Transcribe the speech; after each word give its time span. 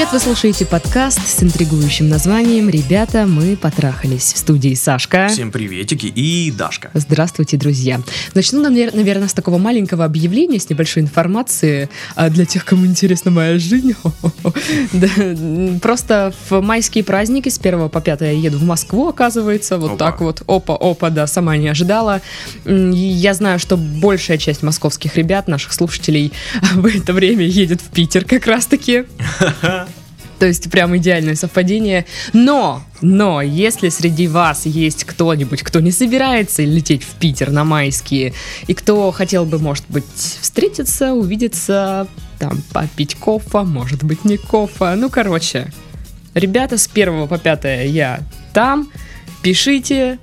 привет! 0.00 0.14
Вы 0.14 0.18
слушаете 0.18 0.64
подкаст 0.64 1.20
с 1.28 1.42
интригующим 1.42 2.08
названием 2.08 2.70
«Ребята, 2.70 3.26
мы 3.26 3.54
потрахались». 3.54 4.32
В 4.32 4.38
студии 4.38 4.72
Сашка. 4.72 5.28
Всем 5.28 5.52
приветики 5.52 6.06
и 6.06 6.50
Дашка. 6.50 6.90
Здравствуйте, 6.94 7.58
друзья. 7.58 8.00
Начну, 8.32 8.62
наверное, 8.62 9.28
с 9.28 9.34
такого 9.34 9.58
маленького 9.58 10.06
объявления, 10.06 10.58
с 10.58 10.70
небольшой 10.70 11.02
информации 11.02 11.90
а 12.16 12.30
для 12.30 12.46
тех, 12.46 12.64
кому 12.64 12.86
интересна 12.86 13.30
моя 13.30 13.58
жизнь. 13.58 13.94
Просто 15.82 16.32
в 16.48 16.60
майские 16.62 17.04
праздники 17.04 17.50
с 17.50 17.58
1 17.58 17.90
по 17.90 18.00
5 18.00 18.20
я 18.22 18.30
еду 18.30 18.56
в 18.56 18.64
Москву, 18.64 19.08
оказывается. 19.08 19.76
Вот 19.76 19.98
так 19.98 20.22
вот. 20.22 20.42
Опа-опа, 20.46 21.10
да, 21.10 21.26
сама 21.26 21.58
не 21.58 21.68
ожидала. 21.68 22.22
Я 22.64 23.34
знаю, 23.34 23.58
что 23.58 23.76
большая 23.76 24.38
часть 24.38 24.62
московских 24.62 25.16
ребят, 25.16 25.46
наших 25.46 25.74
слушателей, 25.74 26.32
в 26.74 26.86
это 26.86 27.12
время 27.12 27.44
едет 27.44 27.82
в 27.82 27.90
Питер 27.90 28.24
как 28.24 28.46
раз-таки. 28.46 29.04
То 30.40 30.46
есть 30.46 30.70
прям 30.70 30.96
идеальное 30.96 31.34
совпадение. 31.34 32.06
Но, 32.32 32.82
но, 33.02 33.42
если 33.42 33.90
среди 33.90 34.26
вас 34.26 34.64
есть 34.64 35.04
кто-нибудь, 35.04 35.62
кто 35.62 35.80
не 35.80 35.92
собирается 35.92 36.62
лететь 36.62 37.04
в 37.04 37.14
Питер 37.16 37.50
на 37.50 37.64
майские, 37.64 38.32
и 38.66 38.72
кто 38.72 39.10
хотел 39.10 39.44
бы, 39.44 39.58
может 39.58 39.84
быть, 39.88 40.04
встретиться, 40.14 41.12
увидеться, 41.12 42.08
там, 42.38 42.62
попить 42.72 43.16
кофа, 43.16 43.64
может 43.64 44.02
быть, 44.02 44.24
не 44.24 44.38
кофа, 44.38 44.94
ну, 44.96 45.10
короче, 45.10 45.70
ребята, 46.32 46.78
с 46.78 46.88
1 46.90 47.28
по 47.28 47.36
5 47.36 47.86
я 47.90 48.20
там, 48.54 48.90
пишите, 49.42 50.18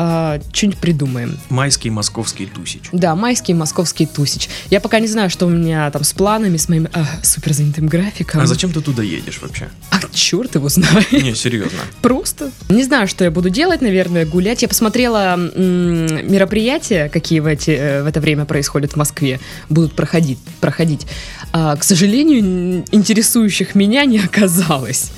э, 0.00 0.40
что-нибудь 0.52 0.78
придумаем. 0.78 1.38
Майский 1.48 1.90
московский 1.90 2.46
тусич. 2.46 2.82
Да, 2.92 3.14
майский 3.14 3.54
московский 3.54 4.06
тусич. 4.06 4.48
Я 4.70 4.80
пока 4.80 4.98
не 5.00 5.06
знаю, 5.06 5.30
что 5.30 5.46
у 5.46 5.50
меня 5.50 5.90
там 5.90 6.04
с 6.04 6.12
планами, 6.12 6.56
с 6.56 6.68
моим 6.68 6.86
э, 6.86 7.04
супер 7.22 7.52
занятым 7.52 7.86
графиком. 7.86 8.40
А 8.40 8.46
зачем 8.46 8.72
ты 8.72 8.80
туда 8.80 9.02
едешь 9.02 9.38
вообще? 9.42 9.68
А 9.90 10.00
черт 10.12 10.54
его 10.54 10.68
знает. 10.68 11.12
Не, 11.12 11.34
серьезно. 11.34 11.78
Просто. 12.02 12.50
Не 12.68 12.82
знаю, 12.84 13.06
что 13.08 13.24
я 13.24 13.30
буду 13.30 13.50
делать, 13.50 13.80
наверное, 13.82 14.24
гулять. 14.26 14.62
Я 14.62 14.68
посмотрела 14.68 15.34
м- 15.34 16.30
мероприятия, 16.32 17.08
какие 17.08 17.40
в, 17.40 17.46
эти, 17.46 17.70
э, 17.70 18.02
в 18.02 18.06
это 18.06 18.20
время 18.20 18.44
происходят 18.44 18.92
в 18.92 18.96
Москве, 18.96 19.40
будут 19.68 19.94
проходить. 19.94 20.38
проходить. 20.60 21.06
А, 21.52 21.76
к 21.76 21.84
сожалению, 21.84 22.84
интересующих 22.92 23.74
меня 23.74 24.04
не 24.04 24.18
оказалось. 24.18 25.10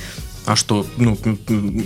А 0.45 0.57
что, 0.57 0.87
ну, 0.97 1.17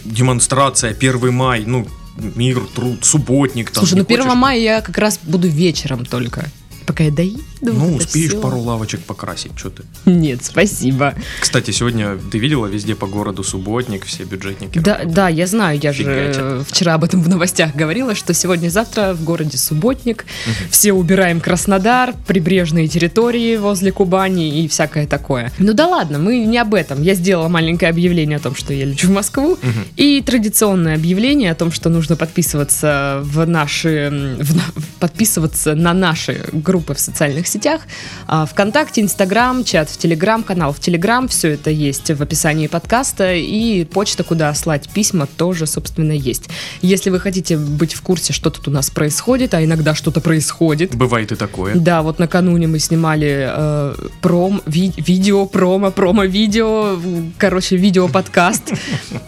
демонстрация 0.05 0.93
1 0.93 1.31
май, 1.33 1.65
ну, 1.67 1.87
мир, 2.17 2.61
труд, 2.75 3.05
субботник. 3.05 3.71
Там, 3.71 3.85
Слушай, 3.85 3.99
ну 3.99 4.05
1 4.09 4.23
хочешь... 4.23 4.39
мая 4.39 4.59
я 4.59 4.81
как 4.81 4.99
раз 4.99 5.19
буду 5.23 5.49
вечером 5.49 6.05
только 6.05 6.47
пока 6.87 7.05
я 7.05 7.11
доеду. 7.11 7.41
Ну, 7.61 7.97
успеешь 7.97 8.31
все. 8.31 8.41
пару 8.41 8.59
лавочек 8.61 9.01
покрасить, 9.01 9.53
что 9.57 9.71
ты? 9.71 9.83
Нет, 10.05 10.45
спасибо. 10.45 11.15
Кстати, 11.41 11.71
сегодня 11.73 12.17
ты 12.31 12.39
видела 12.39 12.67
везде 12.67 12.95
по 12.95 13.07
городу 13.07 13.43
субботник, 13.43 14.05
все 14.05 14.25
бюджетники 14.25 14.79
Да, 14.79 14.93
работают. 14.93 15.15
да, 15.15 15.29
я 15.29 15.47
знаю, 15.47 15.79
я 15.83 15.93
Фигачат. 15.93 16.35
же 16.35 16.65
вчера 16.69 16.95
об 16.95 17.05
этом 17.05 17.23
в 17.23 17.29
новостях 17.29 17.75
говорила, 17.75 18.15
что 18.15 18.35
сегодня 18.35 18.69
завтра 18.69 19.15
в 19.15 19.25
городе 19.25 19.59
субботник, 19.59 20.25
угу. 20.47 20.55
все 20.71 20.93
убираем 20.93 21.41
Краснодар, 21.41 22.15
прибрежные 22.27 22.89
территории 22.89 23.57
возле 23.57 23.91
Кубани 23.91 24.63
и 24.63 24.69
всякое 24.69 25.07
такое. 25.07 25.53
Ну 25.59 25.73
да 25.73 25.89
ладно, 25.89 26.19
мы 26.19 26.45
не 26.45 26.59
об 26.59 26.75
этом. 26.75 27.03
Я 27.03 27.15
сделала 27.15 27.49
маленькое 27.49 27.91
объявление 27.91 28.37
о 28.37 28.41
том, 28.41 28.55
что 28.55 28.73
я 28.73 28.85
лечу 28.85 29.09
в 29.09 29.11
Москву, 29.11 29.53
угу. 29.53 29.61
и 29.97 30.23
традиционное 30.25 30.95
объявление 30.95 31.51
о 31.51 31.55
том, 31.55 31.73
что 31.73 31.89
нужно 31.89 32.17
подписываться 32.17 33.21
в 33.25 33.45
наши, 33.47 34.37
в, 34.39 35.01
подписываться 35.01 35.75
на 35.75 35.93
наши 35.93 36.45
группы 36.53 36.76
группы 36.77 36.95
в 36.95 37.01
социальных 37.01 37.49
сетях. 37.49 37.81
А, 38.27 38.45
Вконтакте, 38.45 39.01
Инстаграм, 39.01 39.65
чат 39.65 39.89
в 39.89 39.97
Телеграм, 39.97 40.43
канал 40.43 40.75
в 40.75 40.79
Телеграм. 40.79 41.27
Все 41.27 41.53
это 41.53 41.71
есть 41.71 42.11
в 42.11 42.23
описании 42.23 42.67
подкаста. 42.67 43.33
И 43.35 43.85
почта, 43.85 44.25
куда 44.25 44.53
слать 44.55 44.91
письма, 44.91 45.27
тоже, 45.27 45.67
собственно, 45.67 46.13
есть. 46.13 46.51
Если 46.83 47.09
вы 47.09 47.19
хотите 47.19 47.57
быть 47.57 47.95
в 47.95 48.03
курсе, 48.03 48.35
что 48.35 48.51
тут 48.51 48.69
у 48.69 48.71
нас 48.71 48.91
происходит, 48.91 49.55
а 49.55 49.65
иногда 49.65 49.95
что-то 49.95 50.21
происходит. 50.21 50.95
Бывает 50.95 51.33
и 51.33 51.37
такое. 51.37 51.75
Да, 51.75 52.03
вот 52.03 52.19
накануне 52.19 52.67
мы 52.67 52.79
снимали 52.79 53.49
э, 53.49 53.95
пром, 54.21 54.61
ви, 54.67 54.93
видео, 54.99 55.47
промо, 55.47 55.91
промо-видео, 55.91 56.99
короче, 57.39 57.77
видео-подкаст. 57.77 58.75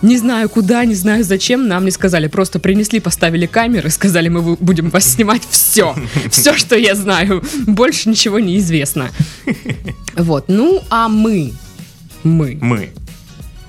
Не 0.02 0.18
знаю 0.18 0.50
куда, 0.50 0.84
не 0.84 0.94
знаю 0.94 1.24
зачем, 1.24 1.66
нам 1.66 1.86
не 1.86 1.90
сказали. 1.92 2.28
Просто 2.28 2.58
принесли, 2.58 3.00
поставили 3.00 3.46
камеры, 3.46 3.88
сказали, 3.88 4.28
мы 4.28 4.56
будем 4.56 4.90
вас 4.90 5.14
снимать 5.14 5.42
все. 5.48 5.94
Все, 6.30 6.54
что 6.54 6.76
я 6.76 6.94
знаю. 6.94 7.37
больше 7.66 8.08
ничего 8.08 8.38
не 8.38 8.58
известно. 8.58 9.10
Вот, 10.16 10.46
ну 10.48 10.82
а 10.90 11.08
мы, 11.08 11.52
мы, 12.22 12.58
мы 12.60 12.90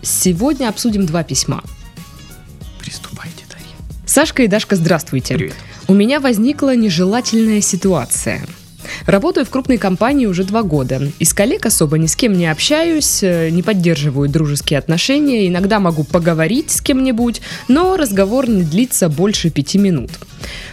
сегодня 0.01 0.69
обсудим 0.69 1.05
два 1.05 1.23
письма. 1.23 1.63
Приступайте, 2.79 3.43
Дарья. 3.49 3.65
Сашка 4.05 4.43
и 4.43 4.47
Дашка, 4.47 4.75
здравствуйте. 4.75 5.35
Привет. 5.35 5.55
У 5.87 5.93
меня 5.93 6.19
возникла 6.19 6.75
нежелательная 6.75 7.61
ситуация. 7.61 8.41
Работаю 9.05 9.45
в 9.45 9.49
крупной 9.49 9.77
компании 9.77 10.25
уже 10.25 10.43
два 10.43 10.63
года. 10.63 11.11
Из 11.19 11.33
коллег 11.33 11.65
особо 11.65 11.97
ни 11.97 12.05
с 12.05 12.15
кем 12.15 12.33
не 12.33 12.47
общаюсь, 12.47 13.23
э, 13.23 13.49
не 13.49 13.61
поддерживаю 13.61 14.29
дружеские 14.29 14.79
отношения, 14.79 15.47
иногда 15.47 15.79
могу 15.79 16.03
поговорить 16.03 16.71
с 16.71 16.81
кем-нибудь, 16.81 17.41
но 17.67 17.97
разговор 17.97 18.47
не 18.47 18.63
длится 18.63 19.09
больше 19.09 19.49
пяти 19.49 19.77
минут. 19.77 20.11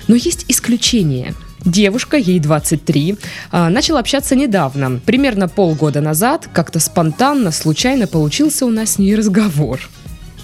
Но 0.06 0.14
есть 0.14 0.44
исключение– 0.48 1.34
Девушка, 1.66 2.16
ей 2.16 2.38
23, 2.38 3.16
а, 3.50 3.68
начала 3.70 3.98
общаться 3.98 4.36
недавно. 4.36 5.00
Примерно 5.04 5.48
полгода 5.48 6.00
назад 6.00 6.48
как-то 6.52 6.78
спонтанно, 6.78 7.50
случайно 7.50 8.06
получился 8.06 8.64
у 8.66 8.70
нас 8.70 8.92
с 8.92 8.98
ней 8.98 9.16
разговор. 9.16 9.80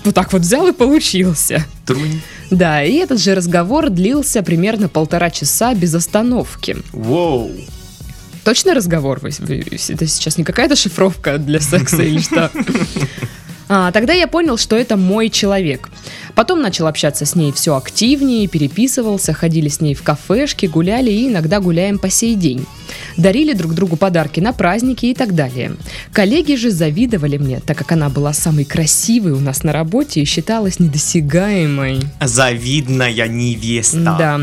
Вот 0.05 0.17
так 0.17 0.33
вот 0.33 0.43
взял 0.43 0.67
и 0.67 0.73
получился. 0.73 1.65
Трунь. 1.87 2.21
Да, 2.51 2.83
и 2.83 2.95
этот 2.95 3.21
же 3.21 3.37
разговор 3.37 3.89
длился 3.89 4.43
примерно 4.43 4.89
полтора 4.89 5.31
часа 5.31 5.75
без 5.75 5.95
остановки. 5.95 6.77
Воу. 6.91 7.53
Точно 8.45 8.75
разговор? 8.75 9.21
Это 9.25 10.07
сейчас 10.09 10.37
не 10.37 10.43
какая-то 10.43 10.75
шифровка 10.75 11.39
для 11.39 11.61
секса 11.61 12.03
или 12.03 12.19
что? 12.19 12.51
А, 13.75 13.91
тогда 13.91 14.13
я 14.13 14.27
понял, 14.27 14.59
что 14.59 14.77
это 14.77 14.99
мой 14.99 15.31
человек. 15.31 15.89
Потом 16.35 16.63
начал 16.63 16.87
общаться 16.87 17.27
с 17.27 17.35
ней 17.35 17.53
все 17.53 17.77
активнее, 17.77 18.49
переписывался, 18.49 19.33
ходили 19.33 19.69
с 19.69 19.81
ней 19.81 19.95
в 19.95 20.03
кафешки, 20.03 20.67
гуляли 20.67 21.11
и 21.11 21.29
иногда 21.29 21.61
гуляем 21.61 21.99
по 21.99 22.11
сей 22.11 22.35
день. 22.35 22.67
Дарили 23.17 23.53
друг 23.53 23.75
другу 23.75 23.97
подарки 23.97 24.41
на 24.41 24.53
праздники 24.53 25.07
и 25.07 25.15
так 25.15 25.35
далее. 25.35 25.73
Коллеги 26.13 26.55
же 26.55 26.71
завидовали 26.71 27.37
мне, 27.39 27.61
так 27.61 27.77
как 27.77 27.93
она 27.93 28.09
была 28.09 28.33
самой 28.33 28.65
красивой 28.65 29.33
у 29.33 29.41
нас 29.41 29.63
на 29.63 29.73
работе 29.73 30.21
и 30.21 30.25
считалась 30.25 30.81
недосягаемой. 30.81 32.01
Завидная 32.21 33.29
невеста. 33.29 34.17
Да. 34.19 34.41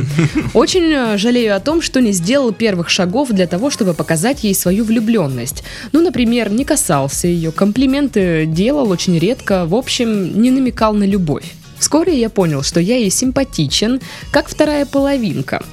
Очень 0.53 0.91
э, 0.91 1.17
жалею 1.17 1.55
о 1.55 1.59
том, 1.59 1.81
что 1.81 2.01
не 2.01 2.11
сделал 2.11 2.51
первых 2.51 2.89
шагов 2.89 3.29
для 3.29 3.47
того, 3.47 3.69
чтобы 3.69 3.93
показать 3.93 4.43
ей 4.43 4.53
свою 4.53 4.83
влюбленность. 4.83 5.63
Ну, 5.91 6.01
например, 6.01 6.51
не 6.51 6.65
касался 6.65 7.27
ее, 7.27 7.51
комплименты 7.51 8.45
делал 8.45 8.89
очень 8.89 9.17
редко, 9.17 9.65
в 9.65 9.75
общем, 9.75 10.41
не 10.41 10.51
намекал 10.51 10.93
на 10.93 11.03
любовь. 11.03 11.55
Вскоре 11.79 12.19
я 12.19 12.29
понял, 12.29 12.63
что 12.63 12.79
я 12.79 12.97
ей 12.97 13.09
симпатичен, 13.09 14.01
как 14.31 14.47
вторая 14.47 14.85
половинка. 14.85 15.63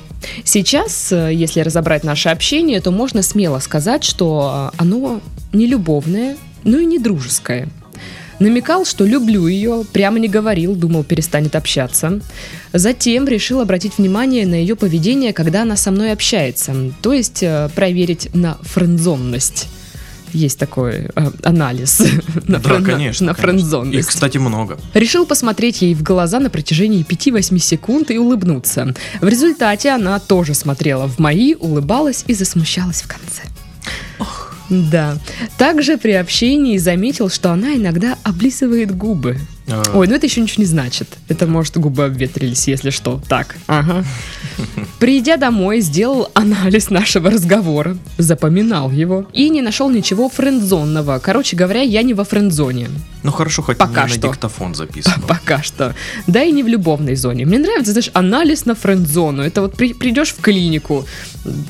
Сейчас, 0.45 1.13
э, 1.13 1.33
если 1.33 1.61
разобрать 1.61 2.05
наше 2.05 2.29
общение, 2.29 2.81
то 2.81 2.91
можно 2.91 3.23
смело 3.23 3.59
сказать, 3.59 4.05
что 4.05 4.71
э, 4.73 4.77
оно 4.79 5.21
не 5.53 5.67
любовное, 5.67 6.37
но 6.65 6.79
и 6.79 6.87
не 6.87 6.99
дружеское. 6.99 7.69
Намекал, 8.39 8.85
что 8.85 9.05
люблю 9.05 9.47
ее, 9.47 9.85
прямо 9.93 10.19
не 10.19 10.29
говорил, 10.29 10.75
думал, 10.75 11.05
перестанет 11.05 11.57
общаться. 11.57 12.21
Затем 12.73 13.27
решил 13.27 13.61
обратить 13.61 13.97
внимание 13.97 14.47
на 14.47 14.55
ее 14.55 14.77
поведение, 14.77 15.33
когда 15.33 15.63
она 15.63 15.77
со 15.77 15.91
мной 15.91 16.13
общается, 16.13 16.75
то 17.03 17.13
есть 17.13 17.43
э, 17.43 17.69
проверить 17.75 18.29
на 18.35 18.59
френдзонность 18.63 19.69
есть 20.37 20.59
такой 20.59 21.09
э, 21.15 21.31
анализ 21.43 22.01
на, 22.47 22.59
да, 22.59 22.61
френ... 22.61 22.85
конечно, 22.85 23.27
на 23.27 23.35
френдзонность. 23.35 23.99
Их, 23.99 24.07
кстати, 24.07 24.39
много. 24.39 24.79
Решил 24.95 25.27
посмотреть 25.27 25.83
ей 25.83 25.95
в 25.95 26.03
глаза 26.03 26.39
на 26.39 26.51
протяжении 26.51 27.05
5-8 27.05 27.59
секунд 27.59 28.11
и 28.11 28.19
улыбнуться. 28.19 28.95
В 29.21 29.29
результате 29.29 29.91
она 29.91 30.19
тоже 30.21 30.55
смотрела 30.55 31.09
в 31.09 31.19
мои, 31.19 31.55
улыбалась 31.55 32.25
и 32.27 32.35
засмущалась 32.35 33.03
в 33.03 33.09
конце. 33.09 33.43
Да. 34.69 35.17
Также 35.59 35.97
при 35.97 36.13
общении 36.13 36.77
заметил, 36.79 37.31
что 37.31 37.53
она 37.53 37.75
иногда 37.75 38.19
облизывает 38.25 38.97
губы. 38.97 39.39
Э, 39.67 39.83
Ой, 39.95 40.07
ну 40.07 40.15
это 40.15 40.27
еще 40.27 40.41
ничего 40.41 40.63
не 40.63 40.67
значит. 40.69 41.09
Это 41.29 41.47
может 41.47 41.77
губы 41.77 42.05
обветрились, 42.05 42.69
если 42.69 42.91
что. 42.91 43.21
Так, 43.29 43.57
ага. 43.67 44.05
Придя 44.99 45.37
домой, 45.37 45.81
сделал 45.81 46.31
анализ 46.35 46.91
нашего 46.91 47.31
разговора, 47.31 47.97
запоминал 48.19 48.91
его 48.91 49.27
и 49.33 49.49
не 49.49 49.63
нашел 49.63 49.91
ничего 49.91 50.29
френдзонного. 50.29 51.19
Короче 51.19 51.57
говоря, 51.57 51.83
я 51.83 52.03
не 52.03 52.15
во 52.15 52.25
френдзоне. 52.25 52.89
Ну 53.23 53.33
хорошо, 53.33 53.63
хоть 53.63 53.77
Пока 53.77 54.05
не 54.05 54.11
что. 54.11 54.27
на 54.29 54.33
диктофон 54.33 54.75
записано. 54.75 55.25
Пока 55.29 55.63
что. 55.63 55.95
Да 56.29 56.45
и 56.45 56.53
не 56.53 56.63
в 56.63 56.69
любовной 56.69 57.17
зоне. 57.17 57.45
Мне 57.45 57.59
нравится, 57.59 57.91
знаешь, 57.91 58.11
анализ 58.15 58.67
на 58.67 58.77
френд-зону. 58.77 59.43
Это 59.43 59.63
вот 59.63 59.77
при- 59.77 59.95
придешь 59.95 60.29
в 60.33 60.41
клинику. 60.41 61.05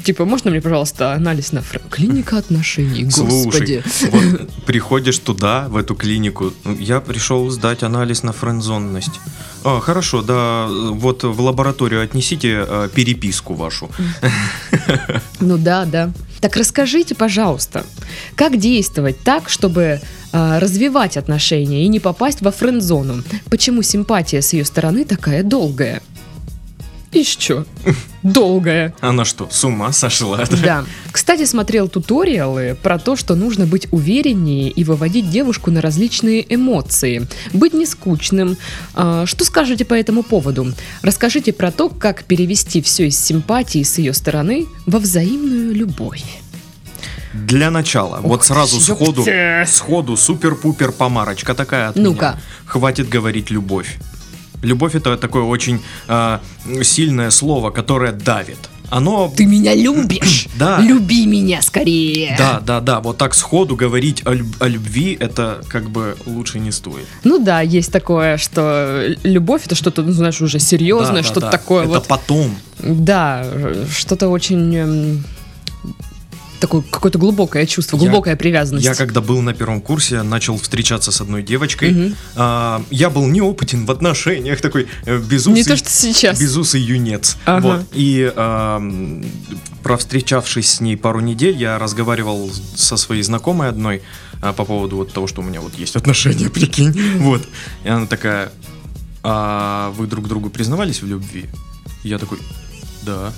Типа, 0.05 0.27
можно 0.27 0.51
мне, 0.51 0.61
пожалуйста, 0.61 1.13
анализ 1.15 1.53
на 1.53 1.63
френд... 1.63 1.87
Клиника 1.89 2.37
отношений, 2.39 3.05
господи. 3.05 3.83
Слушай, 3.87 4.11
вот 4.11 4.51
приходишь 4.67 5.19
туда, 5.19 5.67
в 5.69 5.77
эту 5.77 5.95
клинику, 5.95 6.53
ну, 6.65 6.77
я 6.79 7.01
пришел 7.01 7.49
сдать 7.51 7.83
анализ 7.87 8.23
на 8.23 8.33
френдзонность. 8.33 9.21
А, 9.65 9.81
хорошо, 9.81 10.23
да, 10.23 10.67
вот 10.69 11.25
в 11.25 11.41
лабораторию 11.41 12.03
отнесите 12.03 12.65
э, 12.67 12.89
переписку 12.95 13.55
вашу. 13.55 13.91
Ну 15.41 15.59
да, 15.59 15.85
да. 15.85 16.13
Так 16.41 16.57
расскажите, 16.57 17.15
пожалуйста, 17.15 17.85
как 18.35 18.59
действовать 18.59 19.19
так, 19.25 19.49
чтобы 19.49 20.01
а, 20.33 20.61
развивать 20.61 21.17
отношения 21.17 21.85
и 21.85 21.89
не 21.89 21.99
попасть 21.99 22.43
во 22.43 22.51
френд-зону? 22.51 23.23
Почему 23.51 23.83
симпатия 23.83 24.43
с 24.43 24.53
ее 24.53 24.65
стороны 24.65 25.05
такая 25.05 25.43
долгая? 25.43 26.03
Что? 27.25 27.65
Долгая. 28.23 28.95
Она 29.01 29.25
что, 29.25 29.49
с 29.51 29.65
ума 29.65 29.93
сошла? 29.93 30.45
Да. 30.63 30.85
Кстати, 31.13 31.45
смотрел 31.45 31.89
туториалы 31.89 32.77
про 32.83 32.99
то, 32.99 33.17
что 33.17 33.35
нужно 33.35 33.67
быть 33.67 33.89
увереннее 33.93 34.71
и 34.71 34.85
выводить 34.85 35.31
девушку 35.31 35.71
на 35.71 35.81
различные 35.81 36.45
эмоции. 36.55 37.27
Быть 37.53 37.73
не 37.73 37.87
скучным. 37.87 38.57
А, 38.95 39.27
Что 39.27 39.45
скажете 39.45 39.85
по 39.85 39.95
этому 39.95 40.23
поводу? 40.23 40.73
Расскажите 41.03 41.53
про 41.53 41.71
то, 41.71 41.89
как 41.89 42.25
перевести 42.25 42.83
все 42.83 43.09
из 43.09 43.19
симпатии 43.23 43.83
с 43.83 43.99
ее 43.99 44.13
стороны 44.13 44.67
во 44.87 44.99
взаимную 44.99 45.73
любовь. 45.75 46.25
Для 47.33 47.71
начала, 47.71 48.21
вот 48.23 48.45
сразу 48.45 48.81
сходу, 48.81 49.21
ёпте. 49.21 49.65
сходу 49.69 50.17
супер-пупер 50.17 50.91
помарочка 50.91 51.55
такая 51.55 51.89
от 51.89 51.97
Ну-ка. 51.97 52.41
Хватит 52.65 53.09
говорить 53.09 53.51
любовь. 53.51 53.99
Любовь 54.67 54.95
это 54.97 55.17
такое 55.17 55.45
очень 55.45 55.81
а, 56.09 56.41
сильное 56.83 57.31
слово, 57.31 57.71
которое 57.71 58.13
давит. 58.13 58.59
Оно 58.91 59.33
Ты 59.37 59.47
меня 59.47 59.75
любишь? 59.75 60.47
Да. 60.59 60.81
Люби 60.81 61.27
меня 61.27 61.61
скорее. 61.63 62.35
Да, 62.39 62.61
да, 62.65 62.81
да, 62.81 63.01
вот 63.01 63.19
так 63.19 63.35
сходу 63.35 63.77
говорить 63.77 64.23
о, 64.25 64.33
люб- 64.33 64.57
о 64.63 64.69
любви, 64.69 65.17
это 65.21 65.61
как 65.69 65.91
бы 65.91 66.17
лучше 66.27 66.59
не 66.61 66.73
стоит. 66.73 67.07
Ну 67.25 67.39
да, 67.39 67.61
есть 67.61 67.93
такое, 67.93 68.39
что 68.39 69.05
любовь 69.23 69.67
это 69.67 69.75
что-то, 69.75 70.03
ну, 70.03 70.13
знаешь, 70.13 70.41
уже 70.41 70.59
серьезное, 70.59 71.17
Да, 71.17 71.23
да, 71.23 71.23
что-то 71.25 71.41
да. 71.41 71.51
такое 71.51 71.83
Это 71.85 71.89
вот. 71.95 72.07
потом. 72.07 72.57
Да, 72.79 73.43
э, 73.45 73.85
что-то 73.93 74.29
очень 74.29 74.75
эм, 74.77 75.25
такое 76.61 76.83
какое-то 76.83 77.19
глубокое 77.19 77.67
чувство, 77.67 77.97
Я- 77.97 78.01
глубокая 78.05 78.37
привязанность. 78.37 78.85
Я 78.85 78.95
когда 78.95 79.21
был 79.21 79.41
на 79.43 79.55
первом 79.55 79.81
курсе, 79.81 80.23
начал 80.23 80.59
встречаться 80.59 81.13
с 81.13 81.21
одной 81.21 81.43
девочкой. 81.43 81.91
Мгм. 81.93 82.17
А, 82.37 82.83
я 82.91 83.11
был 83.11 83.27
неопытен 83.27 83.87
в 83.87 83.91
отношениях, 83.91 84.61
такой 84.61 84.87
э, 85.05 85.19
безусый, 85.19 85.55
Не 85.55 85.65
то, 85.65 85.77
что 85.77 85.89
сейчас. 85.91 86.41
безусый 86.41 86.81
юнец. 86.81 87.37
Ага. 87.45 87.61
Вот. 87.79 87.87
И 87.93 88.33
ам, 88.37 89.25
провстречавшись 89.83 90.69
с 90.75 90.81
ней 90.81 90.97
пару 90.97 91.21
недель, 91.21 91.57
я 91.57 91.79
разговаривал 91.79 92.51
со 92.75 92.97
своей 92.97 93.23
знакомой 93.23 93.69
одной 93.69 94.03
а, 94.43 94.53
по 94.53 94.65
поводу 94.65 94.97
вот 94.97 95.13
того, 95.13 95.27
что 95.27 95.41
у 95.41 95.45
меня 95.45 95.61
вот 95.61 95.75
есть 95.79 95.97
отношения, 95.97 96.49
прикинь. 96.51 96.93
Вот. 97.19 97.43
И 97.85 97.89
она 97.89 98.07
такая, 98.07 98.53
а 99.23 99.91
вы 99.97 100.07
друг 100.07 100.29
другу 100.29 100.51
признавались 100.51 101.03
в 101.03 101.07
любви? 101.07 101.47
Я 102.03 102.19
такой, 102.19 102.39
да. 103.03 103.33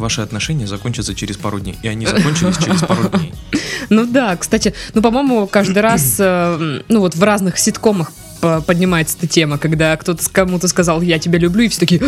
Ваши 0.00 0.22
отношения 0.22 0.66
закончатся 0.66 1.14
через 1.14 1.36
пару 1.36 1.60
дней. 1.60 1.76
И 1.82 1.88
они 1.88 2.06
закончились 2.06 2.56
через 2.56 2.80
пару 2.82 3.08
дней. 3.10 3.32
Ну 3.88 4.06
да, 4.06 4.36
кстати, 4.36 4.72
ну 4.94 5.02
по-моему 5.02 5.46
каждый 5.48 5.80
раз, 5.82 6.16
э, 6.18 6.80
ну 6.88 7.00
вот 7.00 7.16
в 7.16 7.22
разных 7.22 7.58
ситкомах 7.58 8.12
по- 8.40 8.60
поднимается 8.60 9.16
эта 9.18 9.26
тема, 9.26 9.58
когда 9.58 9.96
кто-то 9.96 10.22
кому-то 10.30 10.68
сказал 10.68 11.00
«я 11.00 11.18
тебя 11.18 11.38
люблю», 11.38 11.64
и 11.64 11.68
все 11.68 11.80
такие 11.80 12.00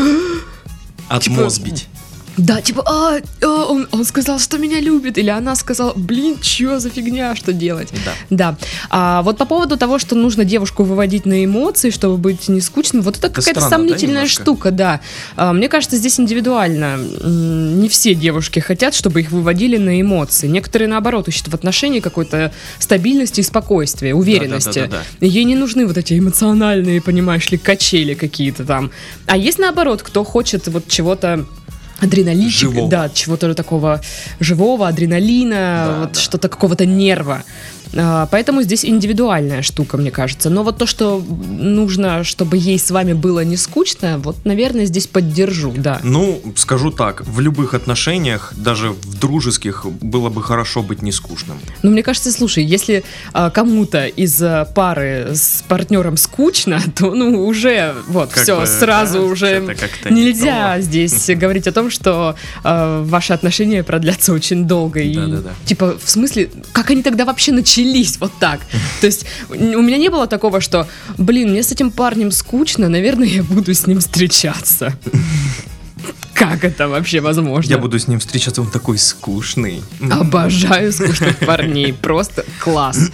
Отмозбить. 1.09 1.89
Да, 2.37 2.61
типа, 2.61 2.83
а, 2.87 3.19
а, 3.43 3.65
он, 3.67 3.89
он 3.91 4.05
сказал, 4.05 4.39
что 4.39 4.59
меня 4.59 4.81
любит, 4.81 5.19
или 5.19 5.29
она 5.29 5.55
сказала, 5.55 5.93
блин, 5.95 6.39
чё 6.41 6.79
за 6.79 6.89
фигня, 6.89 7.37
что 7.37 7.53
делать? 7.53 7.89
Да. 8.05 8.13
Да. 8.31 8.57
А 8.91 9.23
вот 9.23 9.37
по 9.37 9.45
поводу 9.45 9.77
того, 9.77 9.99
что 9.99 10.15
нужно 10.15 10.45
девушку 10.45 10.83
выводить 10.83 11.27
на 11.27 11.45
эмоции, 11.45 11.91
чтобы 11.91 12.17
быть 12.17 12.49
не 12.49 12.61
скучным, 12.61 13.03
вот 13.03 13.19
это, 13.19 13.27
Это 13.27 13.37
какая-то 13.37 13.61
да, 13.61 13.69
сомнительная 13.69 14.15
немножко? 14.23 14.43
штука, 14.43 14.71
да. 14.71 15.01
А, 15.37 15.53
мне 15.53 15.69
кажется, 15.69 15.97
здесь 15.97 16.19
индивидуально. 16.19 16.97
Не 16.97 17.89
все 17.89 18.15
девушки 18.15 18.61
хотят, 18.61 18.95
чтобы 18.95 19.21
их 19.21 19.31
выводили 19.31 19.77
на 19.77 20.01
эмоции. 20.01 20.47
Некоторые, 20.47 20.89
наоборот, 20.89 21.29
ищут 21.29 21.49
в 21.49 21.55
отношении 21.55 22.01
какой-то 22.01 22.53
стабильности 22.79 23.41
и 23.41 23.43
спокойствия, 23.43 24.15
уверенности. 24.15 24.81
Да-да-да-да-да. 24.81 25.27
Ей 25.27 25.45
не 25.45 25.55
нужны 25.55 25.87
вот 25.87 25.99
эти 25.99 26.19
эмоциональные, 26.19 27.03
понимаешь 27.03 27.51
ли, 27.51 27.59
качели 27.59 28.15
какие-то 28.15 28.65
там. 28.65 28.91
А 29.27 29.37
есть 29.37 29.59
наоборот, 29.59 30.03
кто 30.03 30.25
хочет 30.25 30.69
вот 30.69 30.89
чего-то 30.89 31.47
адреналинчика, 32.03 32.73
Живого. 32.73 32.89
да, 32.91 33.09
чего-то 33.09 33.55
такого 33.55 34.01
живого, 34.41 34.89
адреналина, 34.89 35.85
Да, 35.87 36.01
вот 36.01 36.13
да. 36.13 36.21
что-то 36.21 36.49
какого-то 36.49 36.85
нерва. 36.85 37.45
А, 37.95 38.27
Поэтому 38.31 38.63
здесь 38.63 38.85
индивидуальная 38.85 39.63
штука, 39.63 39.97
мне 39.97 40.11
кажется. 40.11 40.51
Но 40.51 40.63
вот 40.63 40.79
то, 40.79 40.87
что 40.87 41.23
нужно, 41.23 42.25
чтобы 42.25 42.57
ей 42.57 42.79
с 42.79 42.91
вами 42.91 43.13
было 43.13 43.45
не 43.45 43.57
скучно, 43.57 44.19
вот, 44.19 44.37
наверное, 44.45 44.87
здесь 44.87 45.07
поддержу, 45.07 45.73
да. 45.77 46.01
Ну, 46.03 46.41
скажу 46.57 46.91
так, 46.91 47.23
в 47.27 47.41
любых 47.41 47.75
отношениях, 47.75 48.53
даже 48.57 48.91
в 48.91 49.19
дружеских, 49.19 49.85
было 50.01 50.29
бы 50.31 50.43
хорошо 50.43 50.83
быть 50.83 51.03
не 51.03 51.13
скучным. 51.13 51.59
Но 51.83 51.91
мне 51.91 52.03
кажется, 52.03 52.33
слушай, 52.33 52.65
если 52.65 53.05
а, 53.33 53.51
кому-то 53.51 54.07
из 54.07 54.41
а, 54.43 54.65
пары 54.65 55.31
с 55.35 55.63
партнером 55.69 56.17
скучно, 56.17 56.81
то 56.97 57.15
ну 57.15 57.47
уже 57.47 57.95
вот 58.09 58.31
Как 58.31 58.43
все 58.43 58.61
бы, 58.61 58.67
сразу 58.67 59.19
да, 59.19 59.25
уже 59.25 59.77
не 60.11 60.25
нельзя 60.25 60.77
то. 60.77 60.83
здесь 60.83 61.27
говорить 61.37 61.67
о 61.67 61.73
том, 61.73 61.91
что 61.91 62.37
а, 62.65 63.03
ваши 63.05 63.33
отношения 63.33 63.83
продлятся 63.83 64.33
очень 64.33 64.67
долго 64.67 65.01
и 65.01 65.15
Да-да-да. 65.15 65.51
типа 65.65 65.97
в 66.03 66.09
смысле, 66.11 66.51
как 66.73 66.91
они 66.91 67.03
тогда 67.03 67.25
вообще 67.25 67.53
начались 67.83 68.19
вот 68.19 68.33
так? 68.39 68.61
То 69.01 69.07
есть 69.07 69.27
у 69.51 69.83
меня 69.83 69.99
не 69.99 70.09
было 70.09 70.27
такого, 70.27 70.61
что, 70.61 70.87
блин, 71.19 71.51
мне 71.51 71.63
с 71.63 71.73
этим 71.73 71.91
парнем 71.91 72.31
скучно, 72.31 72.89
наверное, 72.89 73.29
я 73.29 73.43
буду 73.43 73.75
с 73.75 73.87
ним 73.87 74.01
встречаться. 74.01 74.97
Как 76.35 76.65
это 76.65 76.89
вообще 76.89 77.21
возможно? 77.21 77.71
Я 77.71 77.79
буду 77.79 77.99
с 77.99 78.09
ним 78.09 78.19
встречаться, 78.19 78.63
он 78.63 78.71
такой 78.71 78.99
скучный. 78.99 79.83
Обожаю 80.11 80.93
скучных 80.93 81.39
парней, 81.39 81.93
просто 81.93 82.45
класс. 82.59 83.11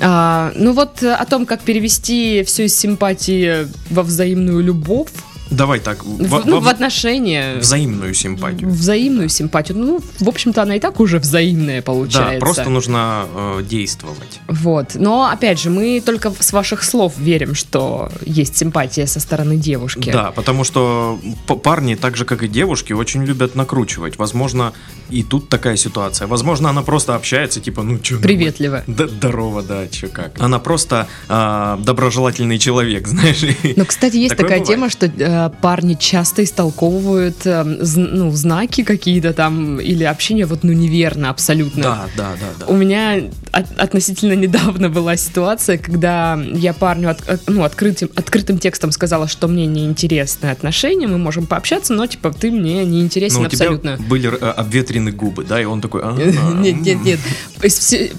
А, 0.00 0.52
ну 0.54 0.72
вот 0.72 1.02
о 1.02 1.24
том, 1.24 1.46
как 1.46 1.62
перевести 1.62 2.44
все 2.44 2.66
из 2.66 2.78
симпатии 2.78 3.68
во 3.90 4.02
взаимную 4.02 4.62
любовь, 4.62 5.10
Давай 5.52 5.80
так, 5.80 6.04
в, 6.04 6.28
во- 6.28 6.42
ну, 6.44 6.60
в 6.60 6.68
отношения, 6.68 7.56
взаимную 7.58 8.14
симпатию. 8.14 8.68
взаимную 8.68 9.28
симпатию. 9.28 9.78
Ну, 9.78 10.00
в 10.20 10.28
общем-то, 10.28 10.62
она 10.62 10.76
и 10.76 10.80
так 10.80 11.00
уже 11.00 11.18
взаимная 11.18 11.82
получается. 11.82 12.34
Да, 12.34 12.40
просто 12.40 12.68
нужно 12.70 13.26
э, 13.34 13.62
действовать. 13.68 14.40
Вот. 14.48 14.94
Но, 14.94 15.28
опять 15.30 15.60
же, 15.60 15.70
мы 15.70 16.02
только 16.04 16.32
с 16.38 16.52
ваших 16.52 16.82
слов 16.82 17.14
верим, 17.18 17.54
что 17.54 18.10
есть 18.24 18.56
симпатия 18.56 19.06
со 19.06 19.20
стороны 19.20 19.56
девушки. 19.56 20.10
Да, 20.10 20.30
потому 20.30 20.64
что 20.64 21.20
парни, 21.62 21.94
так 21.94 22.16
же 22.16 22.24
как 22.24 22.42
и 22.42 22.48
девушки, 22.48 22.92
очень 22.92 23.24
любят 23.24 23.54
накручивать. 23.54 24.18
Возможно, 24.18 24.72
и 25.10 25.22
тут 25.22 25.48
такая 25.48 25.76
ситуация. 25.76 26.26
Возможно, 26.26 26.70
она 26.70 26.82
просто 26.82 27.14
общается, 27.14 27.60
типа, 27.60 27.82
ну 27.82 27.98
чё, 27.98 28.18
Приветливо. 28.20 28.82
Да, 28.86 29.06
здорово, 29.08 29.62
да, 29.62 29.86
чё 29.88 30.08
как. 30.08 30.40
Она 30.40 30.58
просто 30.58 31.06
а, 31.28 31.76
доброжелательный 31.78 32.58
человек, 32.58 33.06
знаешь. 33.12 33.44
Но, 33.76 33.84
кстати, 33.84 34.16
есть 34.16 34.36
такая 34.36 34.60
бывает. 34.60 34.66
тема, 34.66 34.90
что 34.90 35.06
э, 35.06 35.41
парни 35.48 35.94
часто 35.94 36.44
истолковывают 36.44 37.46
э, 37.46 37.62
ну, 37.64 38.30
знаки 38.32 38.82
какие-то 38.84 39.32
там 39.32 39.80
или 39.80 40.04
общение 40.04 40.46
вот 40.46 40.64
ну 40.64 40.72
неверно 40.72 41.30
абсолютно. 41.30 41.82
Да, 41.82 42.04
да, 42.16 42.30
да, 42.40 42.46
да. 42.60 42.66
У 42.66 42.76
меня 42.76 43.20
от- 43.52 43.78
относительно 43.80 44.32
недавно 44.36 44.88
была 44.88 45.16
ситуация, 45.16 45.78
когда 45.78 46.38
я 46.54 46.72
парню 46.72 47.10
от- 47.10 47.28
от- 47.28 47.48
ну, 47.48 47.64
открытым, 47.64 48.10
открытым 48.14 48.58
текстом 48.58 48.92
сказала, 48.92 49.28
что 49.28 49.48
мне 49.48 49.66
неинтересны 49.66 50.46
отношения, 50.46 51.06
мы 51.06 51.18
можем 51.18 51.46
пообщаться, 51.46 51.92
но 51.94 52.06
типа 52.06 52.32
ты 52.32 52.50
мне 52.50 52.84
не 52.84 53.00
интересен 53.00 53.40
Но 53.42 53.46
у 53.46 53.50
тебя 53.50 53.66
абсолютно. 53.68 53.96
были 54.08 54.28
э, 54.32 54.50
обветрены 54.50 55.10
губы, 55.12 55.44
да, 55.44 55.60
и 55.60 55.64
он 55.64 55.80
такой... 55.80 56.02
«А, 56.04 56.12
Нет, 56.62 56.80
нет, 56.80 57.02
нет. 57.04 57.20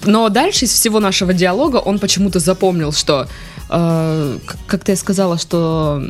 Но 0.06 0.30
дальше 0.30 0.66
из 0.66 0.72
всего 0.72 1.00
нашего 1.00 1.34
диалога 1.34 1.78
он 1.78 2.00
почему-то 2.00 2.40
запомнил, 2.40 2.92
что 2.92 3.28
э, 3.70 4.38
как-то 4.68 4.92
я 4.92 4.96
сказала, 4.96 5.38
что 5.38 6.04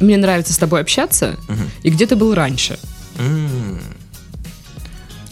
мне 0.00 0.16
нравится 0.16 0.52
с 0.52 0.58
тобой 0.58 0.80
общаться, 0.80 1.36
Мгм. 1.48 1.70
и 1.82 1.90
где 1.90 2.06
ты 2.06 2.16
был 2.16 2.34
раньше. 2.34 2.78
М. 3.18 3.80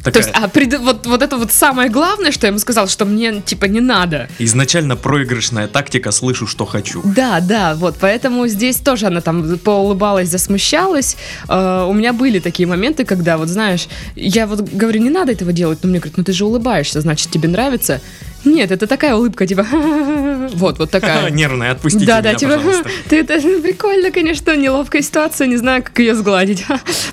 То 0.04 0.10
есть, 0.18 0.30
а 0.34 0.48
пред- 0.48 0.80
вот, 0.80 1.06
вот 1.06 1.22
это 1.22 1.36
вот 1.36 1.52
самое 1.52 1.88
главное, 1.88 2.32
что 2.32 2.46
я 2.46 2.48
ему 2.48 2.58
сказал, 2.58 2.88
что 2.88 3.04
мне, 3.04 3.40
типа, 3.40 3.66
не 3.66 3.80
надо. 3.80 4.28
Изначально 4.40 4.96
проигрышная 4.96 5.68
тактика 5.68 6.10
«слышу, 6.10 6.48
что 6.48 6.66
хочу». 6.66 7.02
Да, 7.04 7.38
да, 7.38 7.76
вот, 7.76 7.94
поэтому 8.00 8.48
здесь 8.48 8.78
тоже 8.78 9.06
она 9.06 9.20
там 9.20 9.56
поулыбалась, 9.58 10.28
засмущалась. 10.28 11.16
Э, 11.48 11.86
у 11.88 11.92
меня 11.92 12.12
были 12.12 12.40
такие 12.40 12.66
моменты, 12.66 13.04
когда, 13.04 13.36
вот 13.38 13.48
знаешь, 13.48 13.86
я 14.16 14.48
вот 14.48 14.62
говорю, 14.62 15.00
не 15.00 15.10
надо 15.10 15.30
этого 15.30 15.52
делать, 15.52 15.78
но 15.84 15.88
мне 15.90 16.00
говорят, 16.00 16.16
ну 16.18 16.24
ты 16.24 16.32
же 16.32 16.46
улыбаешься, 16.46 17.00
значит 17.00 17.30
тебе 17.30 17.48
нравится. 17.48 18.00
Нет, 18.44 18.70
это 18.70 18.86
такая 18.86 19.14
улыбка, 19.14 19.46
типа, 19.46 19.66
вот, 20.54 20.78
вот 20.78 20.90
такая. 20.90 21.30
Нервная, 21.30 21.72
отпустите 21.72 22.06
Да, 22.06 22.20
меня, 22.20 22.32
да, 22.32 22.38
типа, 22.38 22.56
пожалуйста. 22.56 22.90
ты 23.08 23.20
это 23.20 23.40
прикольно, 23.62 24.10
конечно, 24.10 24.56
неловкая 24.56 25.02
ситуация, 25.02 25.46
не 25.46 25.56
знаю, 25.56 25.82
как 25.82 25.98
ее 25.98 26.14
сгладить. 26.14 26.64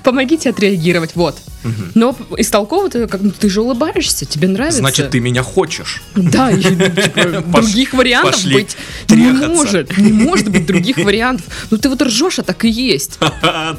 Помогите 0.02 0.50
отреагировать, 0.50 1.14
вот. 1.14 1.36
Но 1.94 2.16
из 2.36 2.48
толкового 2.50 2.90
ты 2.90 3.06
как, 3.06 3.20
ну, 3.20 3.30
ты 3.30 3.48
же 3.48 3.60
улыбаешься, 3.60 4.24
тебе 4.24 4.48
нравится. 4.48 4.80
Значит, 4.80 5.10
ты 5.10 5.20
меня 5.20 5.42
хочешь. 5.42 6.02
Да, 6.14 6.50
и, 6.50 6.56
ну, 6.56 6.88
типа, 7.02 7.60
других 7.60 7.92
вариантов 7.94 8.34
пошли 8.34 8.54
быть 8.54 8.76
не 9.08 9.16
трахаться. 9.16 9.48
может. 9.48 9.98
Не 9.98 10.12
может 10.12 10.48
быть 10.48 10.66
других 10.66 10.96
вариантов. 11.04 11.46
Ну 11.70 11.76
ты 11.76 11.88
вот 11.88 12.00
ржешь, 12.02 12.38
а 12.38 12.42
так 12.42 12.64
и 12.64 12.70
есть. 12.70 13.18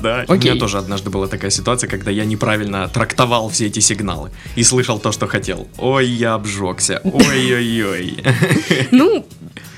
Да. 0.01 0.25
У 0.27 0.33
меня 0.35 0.55
тоже 0.55 0.77
однажды 0.77 1.09
была 1.09 1.27
такая 1.27 1.51
ситуация, 1.51 1.88
когда 1.89 2.11
я 2.11 2.25
неправильно 2.25 2.88
трактовал 2.88 3.50
все 3.50 3.67
эти 3.67 3.79
сигналы 3.79 4.31
и 4.55 4.63
слышал 4.63 5.00
то, 5.00 5.11
что 5.11 5.27
хотел. 5.27 5.67
Ой, 5.77 6.07
я 6.07 6.33
обжегся. 6.33 7.01
Ой-ой-ой. 7.03 8.23
Ну, 8.91 9.25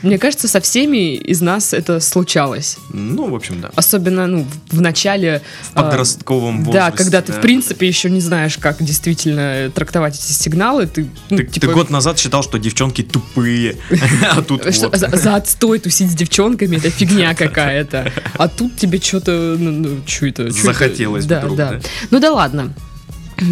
мне 0.04 0.18
кажется, 0.18 0.48
со 0.48 0.60
всеми 0.60 1.16
из 1.16 1.42
нас 1.42 1.74
это 1.74 2.00
случалось. 2.00 2.78
Ну, 2.92 3.30
в 3.30 3.36
общем, 3.36 3.62
да. 3.62 3.72
Особенно, 3.76 4.28
ну, 4.28 4.46
в 4.70 4.82
начале... 4.82 5.42
В 5.62 5.74
подростковом 5.74 6.56
а, 6.56 6.66
возрасте. 6.66 6.92
Да, 6.92 6.92
когда 6.92 7.22
ты, 7.22 7.32
да. 7.32 7.40
в 7.40 7.42
принципе, 7.42 7.88
еще 7.88 8.10
не 8.10 8.20
знаешь, 8.20 8.58
как 8.58 8.84
действительно 8.84 9.72
трактовать 9.74 10.16
эти 10.16 10.34
сигналы, 10.34 10.88
ты, 10.88 11.08
ну, 11.30 11.38
Ты, 11.38 11.46
типа, 11.46 11.68
ты 11.68 11.74
год 11.74 11.90
назад 11.90 12.20
считал, 12.20 12.44
что 12.44 12.60
девчонки 12.60 13.02
тупые, 13.02 13.78
а 14.32 14.42
тут 14.42 14.66
вот. 14.82 14.96
за, 14.96 15.36
отстой 15.36 15.80
тусить 15.80 16.12
с 16.12 16.16
девчонками, 16.16 16.78
это 16.78 16.90
фигня 16.90 17.34
какая-то. 17.36 18.12
А 18.38 18.48
тут 18.48 18.76
тебе 18.76 19.00
что-то, 19.00 19.56
ну, 19.58 19.72
ну? 19.72 20.02
Захотелось 20.50 21.26
вдруг, 21.26 21.56
да. 21.56 21.72
да. 21.72 21.82
Ну 22.12 22.20
да 22.20 22.34
ладно. 22.34 22.74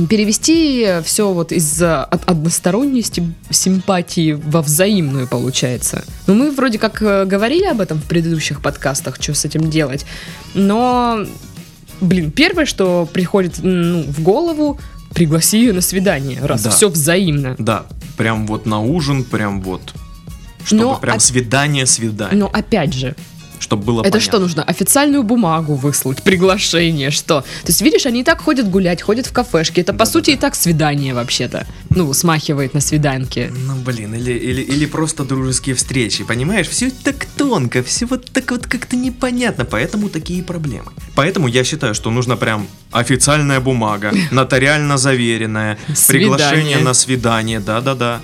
Перевести 0.10 0.88
все 1.04 1.32
вот 1.34 1.52
из 1.52 1.82
э, 1.82 2.04
односторонности 2.26 3.24
симпатии 3.50 4.34
во 4.34 4.62
взаимную 4.62 5.28
получается. 5.28 6.04
Ну 6.28 6.36
мы 6.36 6.52
вроде 6.52 6.78
как 6.80 7.02
э, 7.02 7.26
говорили 7.26 7.66
об 7.66 7.82
этом 7.82 8.00
в 8.00 8.04
предыдущих 8.06 8.62
подкастах, 8.62 9.18
что 9.20 9.34
с 9.34 9.44
этим 9.46 9.70
делать. 9.70 10.06
Но, 10.54 11.26
блин, 12.00 12.32
первое, 12.32 12.66
что 12.66 13.08
приходит 13.12 13.56
ну, 13.62 14.04
в 14.04 14.22
голову, 14.22 14.80
пригласи 15.14 15.60
ее 15.60 15.74
на 15.74 15.82
свидание, 15.82 16.40
раз 16.42 16.64
Да. 16.64 16.70
все 16.70 16.88
взаимно. 16.90 17.56
Да, 17.58 17.86
прям 18.18 18.48
вот 18.48 18.66
на 18.66 18.82
ужин, 18.82 19.24
прям 19.24 19.62
вот. 19.62 19.94
Чтобы 20.64 20.84
Но 20.84 20.96
прям 21.00 21.16
оп- 21.16 21.22
свидание-свидание. 21.22 22.38
Но 22.40 22.48
опять 22.54 22.94
же, 22.94 23.16
чтобы 23.62 23.84
было 23.84 24.02
Это 24.02 24.12
понятно. 24.12 24.20
что 24.22 24.40
нужно? 24.40 24.64
Официальную 24.64 25.24
бумагу 25.24 25.76
выслать, 25.76 26.24
приглашение, 26.24 27.12
что? 27.12 27.42
То 27.42 27.68
есть, 27.68 27.82
видишь, 27.82 28.06
они 28.06 28.22
и 28.22 28.24
так 28.24 28.42
ходят 28.42 28.70
гулять, 28.70 29.02
ходят 29.02 29.28
в 29.28 29.32
кафешки. 29.32 29.80
Это, 29.82 29.94
по 29.94 30.00
Да-да-да. 30.00 30.12
сути, 30.12 30.32
и 30.32 30.36
так 30.38 30.56
свидание 30.56 31.14
вообще-то. 31.14 31.66
Ну, 31.90 32.14
смахивает 32.14 32.74
на 32.74 32.82
свиданки. 32.82 33.52
Ну, 33.56 33.76
блин, 33.76 34.14
или, 34.16 34.32
или, 34.32 34.62
или 34.62 34.86
просто 34.86 35.24
дружеские 35.24 35.76
встречи, 35.76 36.24
понимаешь? 36.24 36.68
Все 36.68 36.90
так 36.90 37.26
тонко, 37.38 37.84
все 37.84 38.06
вот 38.06 38.26
так 38.32 38.52
вот 38.52 38.66
как-то 38.68 38.96
непонятно, 38.96 39.66
поэтому 39.66 40.10
такие 40.10 40.42
проблемы. 40.44 40.92
Поэтому 41.16 41.48
я 41.48 41.64
считаю, 41.64 41.94
что 41.94 42.10
нужно 42.12 42.36
прям 42.38 42.68
официальная 42.92 43.60
бумага, 43.60 44.12
нотариально 44.32 44.98
заверенная, 44.98 45.78
приглашение 46.08 46.80
на 46.80 46.94
свидание, 46.94 47.60
да-да-да. 47.60 48.22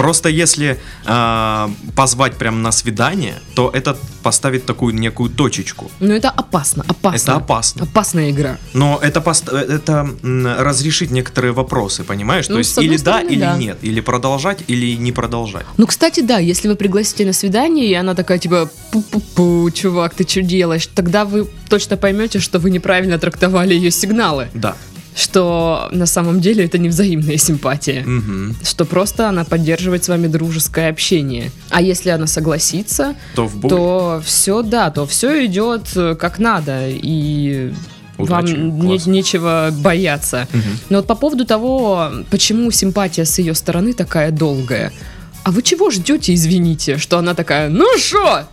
Просто 0.00 0.30
если 0.30 0.78
а, 1.04 1.70
позвать 1.94 2.36
прям 2.36 2.62
на 2.62 2.72
свидание, 2.72 3.34
то 3.54 3.70
это 3.74 3.98
поставит 4.22 4.64
такую 4.64 4.94
некую 4.94 5.28
точечку. 5.28 5.90
Но 6.00 6.14
это 6.14 6.30
опасно, 6.30 6.84
опасно. 6.88 7.16
Это 7.32 7.36
опасно. 7.36 7.82
Опасная 7.84 8.30
игра. 8.30 8.56
Но 8.72 8.98
это, 9.02 9.20
пост- 9.20 9.48
это 9.52 10.08
м, 10.22 10.46
разрешит 10.58 11.10
некоторые 11.10 11.52
вопросы, 11.52 12.02
понимаешь? 12.04 12.48
Ну, 12.48 12.54
То 12.54 12.58
есть 12.60 12.78
или 12.78 12.96
да, 12.96 13.12
стороны, 13.12 13.28
или 13.30 13.40
да. 13.40 13.56
нет, 13.58 13.78
или 13.82 14.00
продолжать, 14.00 14.58
или 14.68 14.96
не 14.96 15.12
продолжать. 15.12 15.66
Ну, 15.76 15.86
кстати, 15.86 16.20
да, 16.20 16.38
если 16.38 16.68
вы 16.68 16.76
пригласите 16.76 17.26
на 17.26 17.32
свидание, 17.34 17.86
и 17.86 17.94
она 17.94 18.14
такая, 18.14 18.38
типа, 18.38 18.70
пу-пу-пу, 18.92 19.70
чувак, 19.70 20.14
ты 20.14 20.26
что 20.26 20.40
делаешь? 20.40 20.86
Тогда 20.86 21.24
вы 21.26 21.46
точно 21.68 21.96
поймете, 21.98 22.38
что 22.40 22.58
вы 22.58 22.70
неправильно 22.70 23.18
трактовали 23.18 23.74
ее 23.74 23.90
сигналы. 23.90 24.48
Да. 24.54 24.76
Что 25.20 25.88
на 25.92 26.06
самом 26.06 26.40
деле 26.40 26.64
это 26.64 26.78
не 26.78 26.88
взаимная 26.88 27.36
симпатия. 27.36 28.02
Мгм. 28.06 28.56
Что 28.64 28.84
просто 28.86 29.28
она 29.28 29.44
поддерживает 29.44 30.02
с 30.04 30.08
вами 30.08 30.28
дружеское 30.28 30.88
общение. 30.88 31.50
А 31.68 31.82
если 31.82 32.08
она 32.08 32.26
согласится, 32.26 33.14
То 33.34 33.46
в 33.46 33.56
бой. 33.56 33.68
то 33.70 34.22
все, 34.24 34.62
да, 34.62 34.90
то 34.90 35.06
все 35.06 35.44
идет 35.44 35.82
э, 35.94 36.14
как 36.14 36.38
надо, 36.38 36.88
и 36.88 37.72
Удачи, 38.16 38.52
вам 38.54 38.80
не- 38.86 39.00
нечего 39.10 39.70
бояться. 39.72 40.48
Мгм. 40.52 40.62
Но 40.88 40.96
вот 40.98 41.06
по 41.06 41.14
поводу 41.14 41.44
того, 41.44 42.10
почему 42.30 42.70
симпатия 42.70 43.26
с 43.26 43.38
ее 43.38 43.54
стороны 43.54 43.92
такая 43.92 44.30
долгая. 44.30 44.90
А 45.42 45.50
вы 45.50 45.62
чего 45.62 45.90
ждете, 45.90 46.32
извините, 46.34 46.96
что 46.96 47.18
она 47.18 47.34
такая, 47.34 47.68
ну 47.68 47.86
что, 47.98 48.44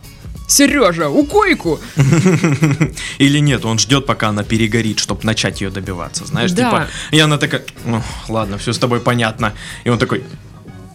Сережа, 0.47 1.09
у 1.09 1.25
койку? 1.25 1.79
Или 3.19 3.39
нет, 3.39 3.65
он 3.65 3.77
ждет, 3.79 4.05
пока 4.05 4.29
она 4.29 4.43
перегорит, 4.43 4.99
чтобы 4.99 5.21
начать 5.23 5.61
ее 5.61 5.69
добиваться. 5.69 6.25
Знаешь, 6.25 6.51
Да. 6.51 6.63
типа, 6.63 6.87
и 7.11 7.19
она 7.19 7.37
такая, 7.37 7.63
«Ну, 7.85 8.01
ладно, 8.29 8.57
все 8.57 8.71
с 8.73 8.79
тобой 8.79 8.99
понятно. 8.99 9.53
И 9.83 9.89
он 9.89 9.97
такой, 9.99 10.23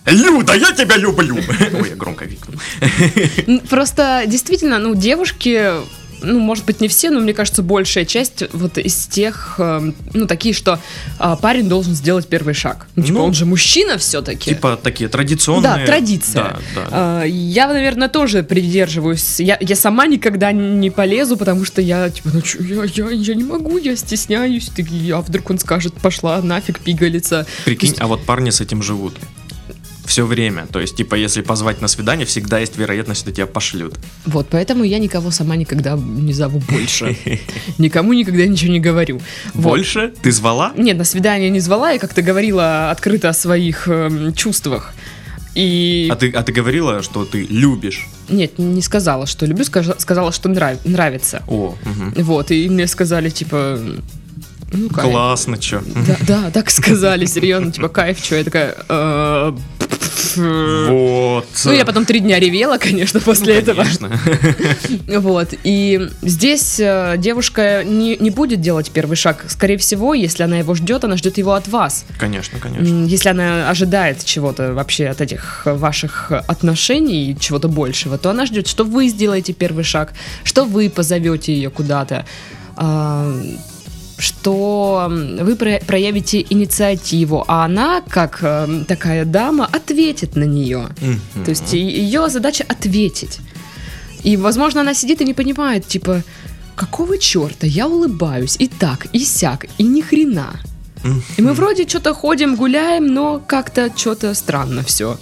Люда, 0.06 0.54
я 0.54 0.72
тебя 0.72 0.96
люблю. 0.96 1.36
Ой, 1.80 1.90
я 1.90 1.96
громко 1.96 2.26
крикнул. 2.26 2.60
Н- 3.46 3.60
Просто 3.60 4.24
действительно, 4.26 4.78
ну, 4.78 4.94
девушки, 4.94 5.70
ну, 6.22 6.38
может 6.38 6.64
быть, 6.64 6.80
не 6.80 6.88
все, 6.88 7.10
но 7.10 7.20
мне 7.20 7.34
кажется, 7.34 7.62
большая 7.62 8.04
часть 8.04 8.42
вот 8.52 8.78
из 8.78 9.06
тех, 9.06 9.56
э, 9.58 9.92
ну, 10.14 10.26
такие, 10.26 10.54
что 10.54 10.78
а, 11.18 11.36
парень 11.36 11.68
должен 11.68 11.94
сделать 11.94 12.26
первый 12.28 12.54
шаг. 12.54 12.86
Ну, 12.96 13.02
типа, 13.02 13.18
Ну, 13.18 13.24
он 13.24 13.34
же 13.34 13.44
мужчина 13.46 13.98
все-таки. 13.98 14.50
Типа 14.54 14.78
такие 14.82 15.08
традиционные. 15.08 15.62
Да, 15.62 15.84
традиция. 15.86 16.42
Да, 16.42 16.58
да. 16.74 16.88
А, 16.90 17.22
Я, 17.24 17.68
наверное, 17.68 18.08
тоже 18.08 18.42
придерживаюсь. 18.42 19.40
Я, 19.40 19.58
я 19.60 19.76
сама 19.76 20.06
никогда 20.06 20.52
не 20.52 20.90
полезу, 20.90 21.36
потому 21.36 21.64
что 21.64 21.80
я, 21.82 22.08
типа, 22.10 22.30
ну 22.32 22.40
чё, 22.40 22.58
я, 22.62 22.84
я, 22.84 23.10
я 23.10 23.34
не 23.34 23.44
могу, 23.44 23.78
я 23.78 23.96
стесняюсь. 23.96 24.70
А 25.12 25.20
вдруг 25.20 25.50
он 25.50 25.58
скажет, 25.58 25.94
пошла 25.94 26.40
нафиг 26.42 26.80
пигалица. 26.80 27.46
Прикинь, 27.64 27.90
есть- 27.90 28.00
а 28.00 28.06
вот 28.06 28.24
парни 28.24 28.50
с 28.50 28.60
этим 28.60 28.82
живут. 28.82 29.14
Все 30.12 30.26
время. 30.26 30.66
То 30.70 30.78
есть, 30.78 30.94
типа, 30.94 31.14
если 31.14 31.40
позвать 31.40 31.80
на 31.80 31.88
свидание, 31.88 32.26
всегда 32.26 32.58
есть 32.58 32.76
вероятность, 32.76 33.22
что 33.22 33.32
тебя 33.32 33.46
пошлют. 33.46 33.94
Вот, 34.26 34.46
поэтому 34.50 34.84
я 34.84 34.98
никого 34.98 35.30
сама 35.30 35.56
никогда 35.56 35.96
не 35.96 36.34
зову 36.34 36.60
больше. 36.68 37.16
Никому 37.78 38.12
никогда 38.12 38.44
ничего 38.44 38.72
не 38.72 38.78
говорю. 38.78 39.22
Больше? 39.54 40.12
Ты 40.22 40.30
звала? 40.30 40.74
Нет, 40.76 40.98
на 40.98 41.04
свидание 41.04 41.48
не 41.48 41.60
звала, 41.60 41.92
я 41.92 41.98
как-то 41.98 42.20
говорила 42.20 42.90
открыто 42.90 43.30
о 43.30 43.32
своих 43.32 43.88
эм, 43.88 44.34
чувствах. 44.34 44.92
И... 45.54 46.08
А 46.12 46.16
ты, 46.16 46.30
а 46.32 46.42
ты 46.42 46.52
говорила, 46.52 47.02
что 47.02 47.24
ты 47.24 47.46
любишь? 47.48 48.06
Нет, 48.28 48.58
не 48.58 48.82
сказала, 48.82 49.26
что 49.26 49.46
люблю, 49.46 49.64
сказала, 49.64 50.30
что 50.30 50.50
нрав- 50.50 50.84
нравится. 50.84 51.42
О, 51.48 51.74
мгм. 51.86 52.12
Вот, 52.22 52.50
и 52.50 52.68
мне 52.68 52.86
сказали, 52.86 53.30
типа, 53.30 53.80
ну, 54.72 54.88
кайф. 54.90 55.10
классно, 55.10 55.56
чё. 55.56 55.82
Да, 56.06 56.16
да, 56.26 56.50
так 56.50 56.70
сказали, 56.70 57.24
серьезно, 57.24 57.72
типа, 57.72 57.88
кайф, 57.88 58.18
что 58.18 58.36
я 58.36 58.44
такая... 58.44 59.54
«Э, 60.36 60.86
Вот. 61.32 61.46
Ну, 61.64 61.72
я 61.72 61.84
потом 61.84 62.04
три 62.04 62.20
дня 62.20 62.38
ревела, 62.38 62.78
конечно, 62.78 63.20
после 63.20 63.54
этого. 63.54 63.84
Конечно. 63.84 64.10
Вот, 65.22 65.48
и 65.64 66.08
здесь 66.22 66.80
э, 66.80 67.14
девушка 67.18 67.84
не, 67.84 68.16
не 68.16 68.30
будет 68.30 68.60
делать 68.60 68.90
первый 68.90 69.16
шаг. 69.16 69.44
Скорее 69.48 69.76
всего, 69.76 70.14
если 70.14 70.42
она 70.42 70.58
его 70.58 70.74
ждет, 70.74 71.04
она 71.04 71.16
ждет 71.16 71.38
его 71.38 71.52
от 71.52 71.68
вас. 71.68 72.04
Конечно, 72.18 72.58
конечно. 72.58 73.04
Если 73.06 73.28
она 73.28 73.70
ожидает 73.70 74.24
чего-то 74.24 74.72
вообще 74.72 75.08
от 75.08 75.20
этих 75.20 75.62
ваших 75.64 76.30
отношений, 76.30 77.36
чего-то 77.38 77.68
большего, 77.68 78.18
то 78.18 78.30
она 78.30 78.46
ждет, 78.46 78.66
что 78.66 78.84
вы 78.84 79.08
сделаете 79.08 79.52
первый 79.52 79.84
шаг, 79.84 80.12
что 80.44 80.64
вы 80.64 80.90
позовете 80.90 81.54
ее 81.54 81.70
куда-то, 81.70 82.24
а, 82.76 83.34
что 84.18 85.08
вы 85.10 85.56
про- 85.56 85.80
проявите 85.86 86.44
инициативу, 86.50 87.44
а 87.48 87.64
она, 87.64 88.02
как 88.08 88.38
э, 88.42 88.84
такая 88.86 89.24
дама, 89.24 89.66
ответит 89.66 90.36
на 90.36 90.44
нее. 90.44 90.88
Мгм. 91.00 91.44
То 91.44 91.50
есть 91.50 91.72
ее 91.72 92.28
задача 92.28 92.64
ответить. 92.68 93.38
И, 94.22 94.36
возможно, 94.36 94.80
она 94.82 94.94
сидит 94.94 95.20
и 95.20 95.24
не 95.24 95.34
понимает, 95.34 95.86
типа, 95.86 96.22
какого 96.76 97.18
черта 97.18 97.66
я 97.66 97.88
улыбаюсь 97.88 98.56
и 98.58 98.68
так, 98.68 99.06
и 99.12 99.18
сяк, 99.24 99.66
и 99.78 99.82
ни 99.82 100.00
хрена. 100.00 100.60
Мгм. 101.04 101.22
И 101.36 101.42
мы 101.42 101.52
вроде 101.52 101.88
что-то 101.88 102.14
ходим, 102.14 102.54
гуляем, 102.56 103.06
но 103.12 103.40
как-то 103.40 103.90
что-то 103.96 104.34
странно 104.34 104.82
все. 104.84 105.18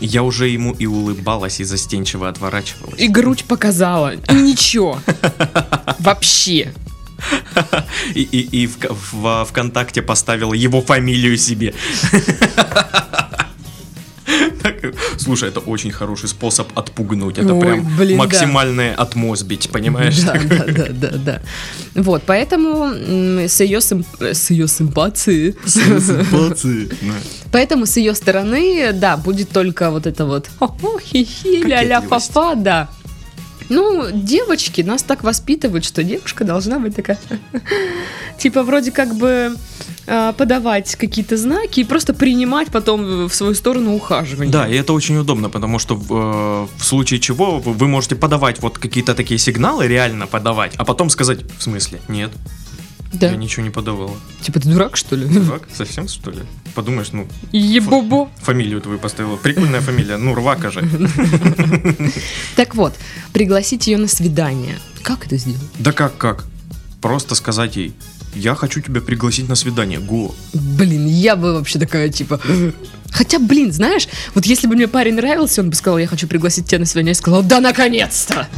Я 0.00 0.22
уже 0.22 0.48
ему 0.48 0.74
и 0.78 0.86
улыбалась, 0.86 1.60
и 1.60 1.64
застенчиво 1.64 2.28
отворачивалась. 2.28 3.00
И 3.00 3.08
грудь 3.08 3.44
показала. 3.44 4.12
И 4.14 4.34
ничего. 4.34 5.00
Вообще. 5.98 6.72
И, 8.14 8.22
и, 8.22 8.62
и 8.62 8.66
в, 8.66 8.78
в 9.12 9.44
ВКонтакте 9.46 10.02
поставил 10.02 10.52
его 10.52 10.80
фамилию 10.80 11.36
себе. 11.36 11.74
Так, 14.62 14.74
Слушай, 15.16 15.48
это 15.48 15.60
очень 15.60 15.90
хороший 15.90 16.28
способ 16.28 16.66
отпугнуть. 16.78 17.38
Это 17.38 17.54
Ой, 17.54 17.60
прям 17.60 17.96
блин, 17.96 18.18
да. 18.18 18.24
максимальное 18.24 18.94
отмозбить, 18.94 19.70
понимаешь? 19.70 20.18
Да, 20.20 20.34
да, 20.34 20.64
да, 20.66 20.86
да, 20.90 21.10
да. 21.16 21.42
Вот, 21.94 22.22
поэтому 22.26 22.92
с 23.48 23.60
ее, 23.60 23.80
сим- 23.80 24.04
с 24.20 24.50
ее 24.50 24.68
симпатией, 24.68 25.54
Да. 25.64 27.14
поэтому 27.52 27.86
с 27.86 27.96
ее 27.96 28.14
стороны, 28.14 28.92
да, 28.92 29.16
будет 29.16 29.48
только 29.50 29.90
вот 29.90 30.06
это 30.06 30.26
вот 30.26 30.48
хи-хи, 31.02 31.64
ля-ля, 31.64 32.00
фа-фа, 32.02 32.54
да. 32.54 32.88
Ну, 33.68 34.10
девочки 34.12 34.80
нас 34.82 35.02
так 35.02 35.22
воспитывают, 35.22 35.84
что 35.84 36.02
девушка 36.02 36.44
должна 36.44 36.78
быть 36.78 36.96
такая, 36.96 37.18
типа 38.38 38.62
вроде 38.62 38.90
как 38.90 39.14
бы 39.14 39.54
а, 40.06 40.32
подавать 40.32 40.96
какие-то 40.96 41.36
знаки 41.36 41.80
и 41.80 41.84
просто 41.84 42.14
принимать 42.14 42.68
потом 42.68 43.26
в 43.28 43.34
свою 43.34 43.54
сторону 43.54 43.94
ухаживание. 43.94 44.50
Да, 44.50 44.66
и 44.66 44.74
это 44.74 44.94
очень 44.94 45.18
удобно, 45.18 45.50
потому 45.50 45.78
что 45.78 45.96
э, 45.96 46.78
в 46.78 46.84
случае 46.84 47.20
чего 47.20 47.58
вы 47.58 47.88
можете 47.88 48.16
подавать 48.16 48.62
вот 48.62 48.78
какие-то 48.78 49.14
такие 49.14 49.38
сигналы, 49.38 49.86
реально 49.86 50.26
подавать, 50.26 50.74
а 50.76 50.84
потом 50.86 51.10
сказать, 51.10 51.40
в 51.58 51.62
смысле, 51.62 52.00
нет, 52.08 52.30
Да. 53.12 53.30
я 53.30 53.36
ничего 53.36 53.62
не 53.62 53.70
подавала. 53.70 54.16
Типа 54.42 54.60
ты 54.60 54.68
дурак, 54.68 54.96
что 54.96 55.16
ли? 55.16 55.26
Дурак, 55.38 55.62
совсем 55.74 56.08
что 56.08 56.30
ли? 56.30 56.40
Подумаешь, 56.74 57.12
ну, 57.12 57.26
Ебобо. 57.52 58.28
фамилию 58.42 58.80
твою 58.80 58.98
поставила. 58.98 59.36
Прикольная 59.36 59.80
фамилия, 59.80 60.16
ну, 60.16 60.34
Рвака 60.34 60.70
же. 60.70 60.82
Так 62.56 62.74
вот, 62.74 62.94
пригласить 63.32 63.86
ее 63.86 63.98
на 63.98 64.08
свидание. 64.08 64.78
Как 65.02 65.26
это 65.26 65.36
сделать? 65.36 65.60
Да 65.78 65.92
как, 65.92 66.16
как? 66.18 66.44
Просто 67.00 67.34
сказать 67.34 67.76
ей, 67.76 67.94
я 68.34 68.54
хочу 68.54 68.80
тебя 68.80 69.00
пригласить 69.00 69.48
на 69.48 69.54
свидание, 69.54 70.00
го. 70.00 70.34
Блин, 70.52 71.06
я 71.06 71.36
бы 71.36 71.54
вообще 71.54 71.78
такая, 71.78 72.08
типа... 72.08 72.40
Хотя, 73.10 73.38
блин, 73.38 73.72
знаешь, 73.72 74.06
вот 74.34 74.44
если 74.44 74.66
бы 74.66 74.74
мне 74.74 74.86
парень 74.86 75.14
нравился, 75.14 75.62
он 75.62 75.70
бы 75.70 75.76
сказал, 75.76 75.98
я 75.98 76.06
хочу 76.06 76.28
пригласить 76.28 76.66
тебя 76.66 76.80
на 76.80 76.84
свидание, 76.84 77.12
я 77.12 77.14
сказала, 77.14 77.42
да, 77.42 77.60
наконец-то! 77.60 78.48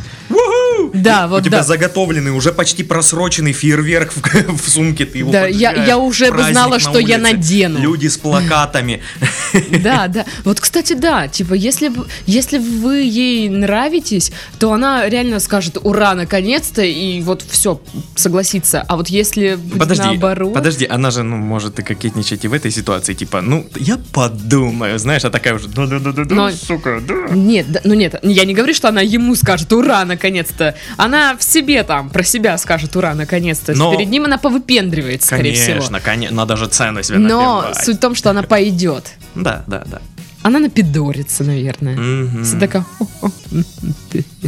Да, 0.94 1.26
У 1.26 1.30
вот 1.30 1.44
тебя 1.44 1.59
да. 1.59 1.64
заготовленный, 1.64 2.30
уже 2.30 2.52
почти 2.52 2.82
просроченный 2.82 3.52
фейерверк 3.52 4.12
в, 4.12 4.56
в 4.59 4.68
сумке, 4.68 5.06
ты 5.06 5.18
его 5.18 5.30
Да, 5.32 5.47
я- 5.47 5.73
я 5.73 5.99
уже 5.99 6.30
бы 6.30 6.42
знала, 6.42 6.75
на 6.75 6.78
что 6.80 6.99
я 6.99 7.16
улице. 7.16 7.32
надену. 7.32 7.78
Люди 7.80 8.06
с 8.09 8.16
плакатами. 8.18 9.00
Да, 9.82 10.06
да. 10.09 10.25
Вот, 10.44 10.61
кстати, 10.61 10.92
да, 10.92 11.26
типа, 11.26 11.54
если, 11.54 11.90
если 12.26 12.59
вы 12.59 12.99
ей 13.02 13.49
нравитесь, 13.49 14.30
то 14.61 14.73
она 14.73 15.09
реально 15.09 15.40
скажет, 15.40 15.76
ура, 15.82 16.14
наконец-то, 16.14 16.82
и 16.82 17.20
вот 17.20 17.42
все, 17.49 17.80
согласится. 18.14 18.82
А 18.87 18.97
вот 18.97 19.09
если 19.09 19.59
Подожди, 19.78 20.04
наоборот... 20.04 20.54
подожди, 20.54 20.87
она 20.88 21.11
же, 21.11 21.23
ну, 21.25 21.37
может 21.37 21.78
и 21.80 21.82
кокетничать 21.82 22.44
и 22.44 22.49
в 22.49 22.52
этой 22.52 22.70
ситуации, 22.70 23.14
типа, 23.14 23.40
ну, 23.40 23.66
я 23.76 23.99
подумаю, 24.12 24.99
знаешь, 24.99 25.25
а 25.25 25.30
такая 25.30 25.54
уже, 25.54 25.68
да-да-да-да, 25.68 26.52
сука, 26.52 27.00
да. 27.00 27.35
Нет, 27.35 27.70
да- 27.73 27.80
ну 27.85 27.94
нет, 27.94 28.14
я 28.23 28.44
не 28.44 28.54
говорю, 28.54 28.75
что 28.75 28.88
она 28.88 29.00
ему 29.00 29.35
скажет 29.35 29.73
ура, 29.73 30.04
наконец-то. 30.04 30.76
Она 30.97 31.37
в 31.37 31.43
себе 31.43 31.83
там 31.83 32.11
про 32.11 32.23
себя 32.23 32.57
скажет 32.59 32.97
ура, 32.97 33.15
наконец-то. 33.15 33.75
Но- 33.75 33.93
Перед 33.97 34.09
ним 34.09 34.25
она 34.25 34.39
повыпендривается, 34.39 35.29
скорее 35.29 35.55
всего. 35.55 35.67
Конечно, 35.75 36.01
конечно, 36.01 36.37
надо 36.37 36.57
же 36.57 36.67
цены 36.67 37.03
себе 37.03 37.19
Но 37.19 37.63
набивать. 37.63 37.85
суть 37.85 37.97
в 37.97 38.01
том, 38.01 38.15
что 38.15 38.31
она 38.31 38.43
пойдет. 38.43 39.11
Да, 39.35 39.65
да, 39.67 39.83
да. 39.87 40.01
Она 40.42 40.59
напидорится, 40.59 41.44
наверное. 41.44 41.97
Мгм. 41.97 42.44
Всё 42.44 42.59
такая. 42.59 42.85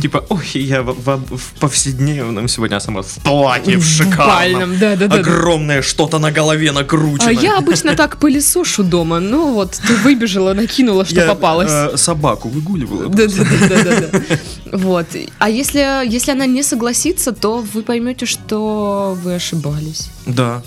Типа, 0.00 0.24
ой, 0.30 0.46
я 0.54 0.82
в, 0.82 0.94
в- 0.94 1.36
в 1.36 1.52
повседневном 1.60 2.48
сегодня 2.48 2.80
сама 2.80 3.02
в 3.02 3.18
платье, 3.22 3.76
в 3.76 3.84
шикарном. 3.84 4.26
бальном, 4.26 4.78
да-да-да. 4.78 5.16
Огромное 5.16 5.82
что-то 5.82 6.18
на 6.18 6.30
голове 6.32 6.72
накручено. 6.72 7.28
А 7.28 7.32
я 7.32 7.58
обычно 7.58 7.94
так 7.94 8.16
пылесошу 8.16 8.84
дома. 8.84 9.20
Ну 9.20 9.52
вот, 9.52 9.78
ты 9.86 9.94
выбежала, 9.96 10.54
накинула, 10.54 11.04
что 11.04 11.20
Я, 11.20 11.26
попалось. 11.28 11.70
э, 11.70 11.96
собаку 11.96 12.48
выгуливала. 12.48 13.08
Да, 13.08 13.26
да, 13.26 13.44
да, 13.44 13.68
да, 13.68 13.84
да, 13.84 14.08
да. 14.08 14.78
Вот. 14.78 15.06
А 15.38 15.50
если, 15.50 16.08
если 16.08 16.32
она 16.32 16.46
не 16.46 16.62
согласится, 16.62 17.32
то 17.32 17.64
вы 17.74 17.82
поймете, 17.82 18.24
что 18.26 19.16
вы 19.22 19.34
ошибались. 19.34 20.08
Да, 20.26 20.62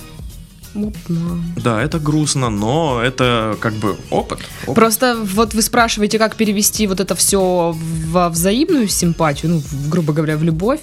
Да. 1.64 1.82
это 1.82 2.00
грустно, 2.00 2.50
но 2.50 3.02
это 3.02 3.58
как 3.60 3.74
бы 3.74 3.98
опыт. 4.10 4.40
опыт. 4.66 4.76
Просто 4.76 5.18
вот 5.22 5.54
вы 5.54 5.62
спрашиваете, 5.62 6.20
как 6.20 6.36
перевести 6.36 6.88
вот 6.88 7.00
это 7.00 7.16
все 7.16 7.76
во 8.08 8.30
взаимную 8.30 8.88
симпатию, 8.88 9.52
ну, 9.54 9.60
в- 9.60 9.90
грубо 9.90 10.14
говоря, 10.14 10.38
в 10.38 10.44
любовь. 10.44 10.82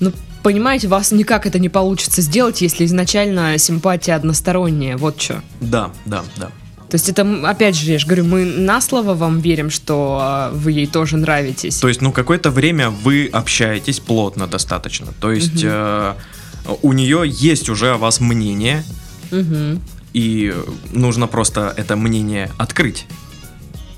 Ну, 0.00 0.12
понимаете, 0.42 0.88
вас 0.88 1.12
никак 1.12 1.46
это 1.46 1.58
не 1.58 1.68
получится 1.68 2.22
сделать, 2.22 2.60
если 2.62 2.84
изначально 2.84 3.56
симпатия 3.58 4.14
односторонняя. 4.14 4.96
Вот 4.96 5.20
что. 5.20 5.42
Да, 5.60 5.90
да, 6.06 6.22
да. 6.36 6.50
То 6.88 6.96
есть 6.96 7.08
это, 7.08 7.22
опять 7.48 7.76
же, 7.76 7.92
я 7.92 8.00
же 8.00 8.06
говорю, 8.06 8.24
мы 8.24 8.44
на 8.44 8.80
слово 8.80 9.14
вам 9.14 9.38
верим, 9.38 9.70
что 9.70 10.18
а, 10.20 10.50
вы 10.52 10.72
ей 10.72 10.86
тоже 10.88 11.16
нравитесь. 11.18 11.76
То 11.78 11.86
есть, 11.86 12.00
ну, 12.00 12.10
какое-то 12.10 12.50
время 12.50 12.90
вы 12.90 13.28
общаетесь 13.32 14.00
плотно 14.00 14.48
достаточно. 14.48 15.06
То 15.20 15.30
есть, 15.30 15.62
э, 15.62 16.14
у 16.82 16.92
нее 16.92 17.22
есть 17.26 17.68
уже 17.68 17.92
о 17.92 17.96
вас 17.96 18.18
мнение, 18.18 18.82
Мгм. 19.30 19.80
и 20.12 20.54
нужно 20.92 21.26
просто 21.26 21.72
это 21.76 21.96
мнение 21.96 22.50
открыть. 22.58 23.06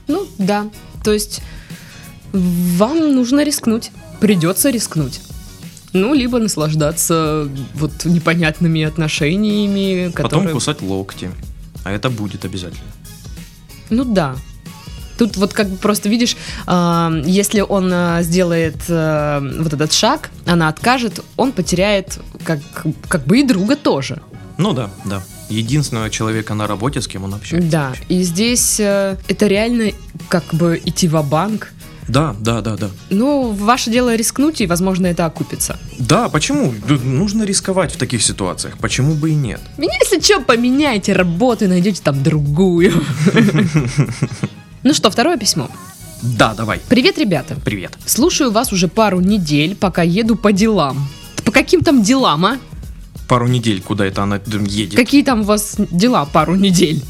Ну, 0.08 0.26
да. 0.38 0.68
То 1.04 1.12
есть 1.12 1.42
вам 2.32 3.14
нужно 3.14 3.44
рискнуть. 3.44 3.90
Придется 4.20 4.70
рискнуть. 4.70 5.20
Ну, 5.92 6.14
либо 6.14 6.38
наслаждаться 6.38 7.48
вот 7.74 8.04
непонятными 8.04 8.82
отношениями, 8.82 10.10
Потом 10.10 10.30
которые... 10.30 10.54
кусать 10.54 10.82
локти. 10.82 11.30
А 11.84 11.90
это 11.90 12.08
будет 12.10 12.44
обязательно. 12.44 12.90
Ну 13.90 14.04
да. 14.04 14.36
Тут 15.18 15.36
вот 15.36 15.52
как 15.52 15.68
бы 15.68 15.76
просто 15.76 16.08
видишь, 16.08 16.36
а, 16.66 17.12
если 17.24 17.60
он 17.60 17.90
а, 17.92 18.22
сделает 18.22 18.76
а, 18.88 19.40
вот 19.58 19.72
этот 19.72 19.92
шаг, 19.92 20.30
она 20.46 20.68
откажет, 20.68 21.20
он 21.36 21.52
потеряет 21.52 22.18
как, 22.44 22.60
как 23.08 23.26
бы 23.26 23.40
и 23.40 23.42
друга 23.42 23.76
тоже. 23.76 24.22
Ну 24.62 24.72
да, 24.72 24.90
да. 25.04 25.22
Единственного 25.48 26.08
человека 26.08 26.54
на 26.54 26.68
работе, 26.68 27.00
с 27.00 27.08
кем 27.08 27.24
он 27.24 27.34
общается. 27.34 27.68
Да, 27.68 27.94
и 28.08 28.22
здесь 28.22 28.78
э, 28.78 29.16
это 29.26 29.48
реально 29.48 29.90
как 30.28 30.44
бы 30.54 30.80
идти 30.84 31.08
в 31.08 31.20
банк 31.24 31.72
Да, 32.06 32.36
да, 32.38 32.60
да, 32.60 32.76
да. 32.76 32.90
Ну, 33.10 33.50
ваше 33.50 33.90
дело 33.90 34.14
рискнуть, 34.14 34.60
и, 34.60 34.66
возможно, 34.66 35.08
это 35.08 35.26
окупится. 35.26 35.80
Да, 35.98 36.28
почему? 36.28 36.72
Нужно 36.86 37.42
рисковать 37.42 37.92
в 37.92 37.96
таких 37.96 38.22
ситуациях. 38.22 38.78
Почему 38.78 39.14
бы 39.14 39.30
и 39.30 39.34
нет? 39.34 39.60
Меня, 39.78 39.94
если 40.00 40.20
что, 40.20 40.40
поменяйте 40.40 41.12
работу 41.12 41.64
и 41.64 41.68
найдете 41.68 42.00
там 42.00 42.22
другую. 42.22 42.92
Ну 44.84 44.94
что, 44.94 45.10
второе 45.10 45.38
письмо. 45.38 45.68
Да, 46.22 46.54
давай. 46.54 46.80
Привет, 46.88 47.18
ребята. 47.18 47.56
Привет. 47.64 47.98
Слушаю 48.06 48.52
вас 48.52 48.72
уже 48.72 48.86
пару 48.86 49.20
недель, 49.20 49.74
пока 49.74 50.02
еду 50.02 50.36
по 50.36 50.52
делам. 50.52 51.08
По 51.44 51.50
каким 51.50 51.82
там 51.82 52.02
делам, 52.02 52.44
а? 52.46 52.58
Пару 53.32 53.48
недель, 53.48 53.80
куда 53.80 54.04
это 54.04 54.24
она 54.24 54.38
едет. 54.66 54.94
Какие 54.94 55.22
там 55.22 55.40
у 55.40 55.44
вас 55.44 55.76
дела 55.90 56.26
пару 56.26 56.54
недель? 56.54 57.02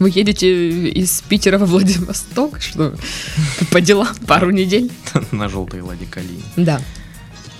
Вы 0.00 0.10
едете 0.12 0.88
из 0.88 1.22
Питера 1.28 1.58
во 1.58 1.66
Владивосток, 1.66 2.60
что? 2.60 2.96
По 3.70 3.80
делам 3.80 4.08
пару 4.26 4.50
недель? 4.50 4.90
На 5.30 5.48
желтой 5.48 5.82
ладе 5.82 6.06
Калини. 6.10 6.42
Да. 6.56 6.80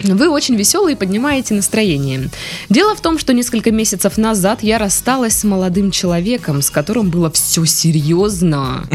Вы 0.03 0.29
очень 0.29 0.57
веселые 0.57 0.97
и 0.97 0.99
поднимаете 0.99 1.55
настроение. 1.55 2.31
Дело 2.69 2.97
в 2.97 3.01
том, 3.01 3.17
что 3.17 3.33
несколько 3.33 3.71
месяцев 3.71 4.19
назад 4.19 4.65
я 4.65 4.79
рассталась 4.79 5.37
с 5.37 5.45
молодым 5.45 5.93
человеком, 5.93 6.63
с 6.63 6.71
которым 6.71 7.11
было 7.11 7.31
все 7.31 7.65
серьезно. 7.65 8.89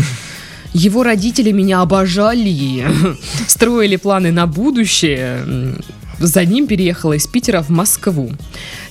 Его 0.74 1.04
родители 1.04 1.54
меня 1.54 1.80
обожали, 1.80 2.86
строили 3.48 3.96
планы 3.96 4.34
на 4.34 4.46
будущее. 4.46 5.78
За 6.20 6.46
ним 6.46 6.68
переехала 6.68 7.14
из 7.14 7.28
Питера 7.28 7.62
в 7.62 7.70
Москву. 7.70 8.32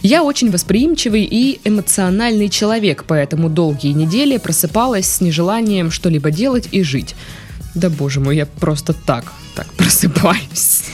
Я 0.02 0.22
очень 0.22 0.50
восприимчивый 0.50 1.24
и 1.24 1.60
эмоциональный 1.64 2.48
человек, 2.48 3.04
поэтому 3.06 3.48
долгие 3.48 3.92
недели 3.92 4.36
просыпалась 4.36 5.06
с 5.06 5.20
нежеланием 5.20 5.90
что-либо 5.90 6.30
делать 6.30 6.68
и 6.72 6.82
жить. 6.82 7.14
Да 7.74 7.90
боже 7.90 8.20
мой, 8.20 8.36
я 8.36 8.46
просто 8.46 8.92
так, 8.92 9.32
так 9.54 9.66
просыпаюсь. 9.76 10.84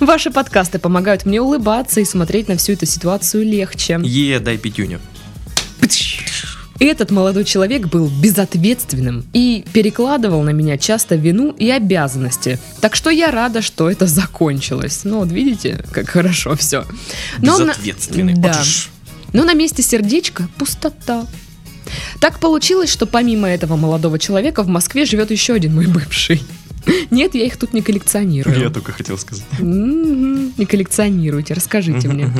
Ваши 0.00 0.30
подкасты 0.30 0.78
помогают 0.78 1.24
мне 1.24 1.40
улыбаться 1.40 2.00
и 2.00 2.04
смотреть 2.04 2.48
на 2.48 2.56
всю 2.56 2.72
эту 2.72 2.86
ситуацию 2.86 3.44
легче. 3.44 4.00
Е, 4.02 4.40
дай 4.40 4.58
пятюню. 4.58 5.00
Этот 6.80 7.10
молодой 7.10 7.44
человек 7.44 7.88
был 7.88 8.08
безответственным 8.08 9.24
и 9.32 9.64
перекладывал 9.72 10.42
на 10.42 10.50
меня 10.50 10.78
часто 10.78 11.16
вину 11.16 11.50
и 11.50 11.70
обязанности. 11.70 12.58
Так 12.80 12.94
что 12.94 13.10
я 13.10 13.30
рада, 13.30 13.62
что 13.62 13.90
это 13.90 14.06
закончилось. 14.06 15.00
Ну 15.04 15.18
вот 15.18 15.32
видите, 15.32 15.84
как 15.90 16.08
хорошо 16.08 16.54
все. 16.54 16.84
Безответственный. 17.38 18.34
Да. 18.34 18.52
Пш. 18.52 18.90
Но 19.32 19.44
на 19.44 19.54
месте 19.54 19.82
сердечка 19.82 20.48
пустота. 20.56 21.26
Так 22.20 22.38
получилось, 22.38 22.90
что 22.90 23.06
помимо 23.06 23.48
этого 23.48 23.76
молодого 23.76 24.18
человека 24.18 24.62
в 24.62 24.68
Москве 24.68 25.04
живет 25.04 25.30
еще 25.30 25.54
один 25.54 25.74
мой 25.74 25.86
бывший. 25.86 26.42
Нет, 27.10 27.34
я 27.34 27.44
их 27.44 27.56
тут 27.56 27.74
не 27.74 27.82
коллекционирую. 27.82 28.58
Я 28.58 28.70
только 28.70 28.92
хотел 28.92 29.18
сказать. 29.18 29.44
Не 29.58 30.64
коллекционируйте, 30.64 31.54
расскажите 31.54 32.08
мне. 32.08 32.30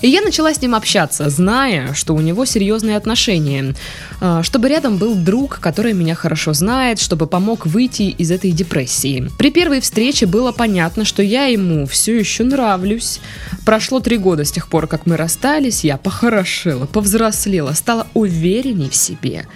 И 0.00 0.08
я 0.08 0.20
начала 0.20 0.52
с 0.52 0.62
ним 0.62 0.74
общаться, 0.74 1.28
зная, 1.30 1.94
что 1.94 2.14
у 2.14 2.20
него 2.20 2.44
серьезные 2.44 2.96
отношения. 2.96 3.74
А, 4.20 4.42
Чтобы 4.42 4.68
рядом 4.68 4.98
был 4.98 5.14
друг, 5.14 5.60
который 5.60 5.92
меня 5.92 6.14
хорошо 6.14 6.52
знает, 6.52 6.98
чтобы 6.98 7.26
помог 7.26 7.66
выйти 7.66 8.02
из 8.02 8.30
этой 8.30 8.50
депрессии. 8.50 9.30
При 9.38 9.50
первой 9.50 9.80
встрече 9.80 10.26
было 10.26 10.52
понятно, 10.52 11.04
что 11.04 11.22
я 11.22 11.46
ему 11.46 11.86
все 11.86 12.18
еще 12.18 12.44
нравлюсь. 12.44 13.20
Прошло 13.64 14.00
три 14.00 14.18
года 14.18 14.44
с 14.44 14.52
тех 14.52 14.68
пор, 14.68 14.86
как 14.86 15.06
мы 15.06 15.16
расстались, 15.16 15.84
я 15.84 15.96
похорошела, 15.96 16.86
повзрослела, 16.86 17.72
стала 17.72 18.06
уверенней 18.14 18.88
в 18.88 18.94
себе. 18.94 19.46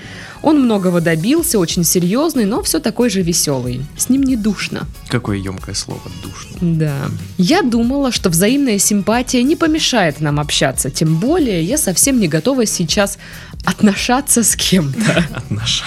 Он 0.42 0.60
многого 0.62 1.00
добился, 1.00 1.58
очень 1.58 1.84
серьезный, 1.84 2.44
но 2.44 2.62
все 2.62 2.80
такой 2.80 3.10
же 3.10 3.22
веселый. 3.22 3.84
С 3.96 4.08
ним 4.08 4.22
не 4.22 4.36
душно. 4.36 4.86
Какое 5.08 5.36
емкое 5.38 5.74
слово, 5.74 6.00
душно. 6.22 6.58
Да. 6.60 6.96
Я 7.38 7.62
думала, 7.62 8.10
что 8.12 8.28
взаимная 8.28 8.78
симпатия 8.78 9.42
не 9.42 9.56
помешает 9.56 10.20
нам 10.20 10.40
общаться, 10.40 10.90
тем 10.90 11.16
более 11.16 11.62
я 11.62 11.78
совсем 11.78 12.18
не 12.18 12.28
готова 12.28 12.66
сейчас 12.66 13.18
отношаться 13.64 14.42
с 14.42 14.56
кем-то. 14.56 15.24
Отнош- 15.50 15.82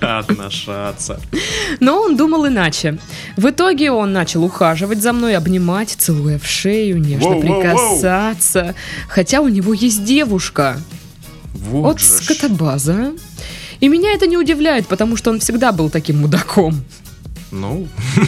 Отношаться. 0.00 1.20
Но 1.80 2.00
он 2.00 2.16
думал 2.16 2.46
иначе. 2.46 2.98
В 3.36 3.48
итоге 3.50 3.90
он 3.90 4.12
начал 4.12 4.44
ухаживать 4.44 5.02
за 5.02 5.12
мной, 5.12 5.36
обнимать, 5.36 5.90
целуя 5.98 6.38
в 6.38 6.46
шею, 6.46 6.98
нежно 6.98 7.36
прикасаться. 7.40 8.74
Хотя 9.08 9.40
у 9.40 9.48
него 9.48 9.74
есть 9.74 10.04
девушка. 10.04 10.80
Вот 11.54 11.96
От 11.96 12.00
же 12.00 12.06
скотобаза. 12.06 13.12
И 13.80 13.88
меня 13.88 14.12
это 14.12 14.26
не 14.26 14.36
удивляет, 14.36 14.86
потому 14.86 15.16
что 15.16 15.30
он 15.30 15.40
всегда 15.40 15.72
был 15.72 15.90
таким 15.90 16.18
мудаком. 16.18 16.84
Ну, 17.50 17.86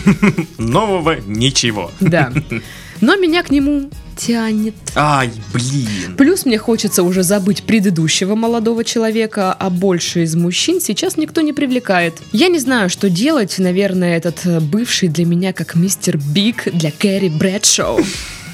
нового 0.59 1.19
ничего. 1.27 1.91
Да. 2.01 2.33
Но 3.01 3.17
меня 3.17 3.43
к 3.43 3.51
нему 3.51 3.91
тянет. 4.17 4.75
Ай, 4.95 5.31
блин. 5.53 6.17
Плюс 6.17 6.47
мне 6.47 6.59
хочется 6.59 7.03
уже 7.03 7.23
забыть 7.23 7.65
предыдущего 7.65 8.35
молодого 8.35 8.85
человека, 8.85 9.53
а 9.53 9.69
больше 9.69 10.23
из 10.23 10.35
мужчин 10.35 10.81
сейчас 10.81 11.17
никто 11.17 11.43
не 11.43 11.53
привлекает. 11.53 12.15
Я 12.33 12.49
не 12.49 12.59
знаю, 12.59 12.89
что 12.89 13.11
делать. 13.11 13.59
Наверное, 13.59 14.17
этот 14.17 14.47
э, 14.47 14.61
бывший 14.61 15.09
для 15.09 15.27
меня 15.27 15.53
как 15.53 15.75
мистер 15.75 16.17
Биг 16.17 16.69
для 16.73 16.91
Кэрри 16.91 17.29
Брэдшоу. 17.29 18.01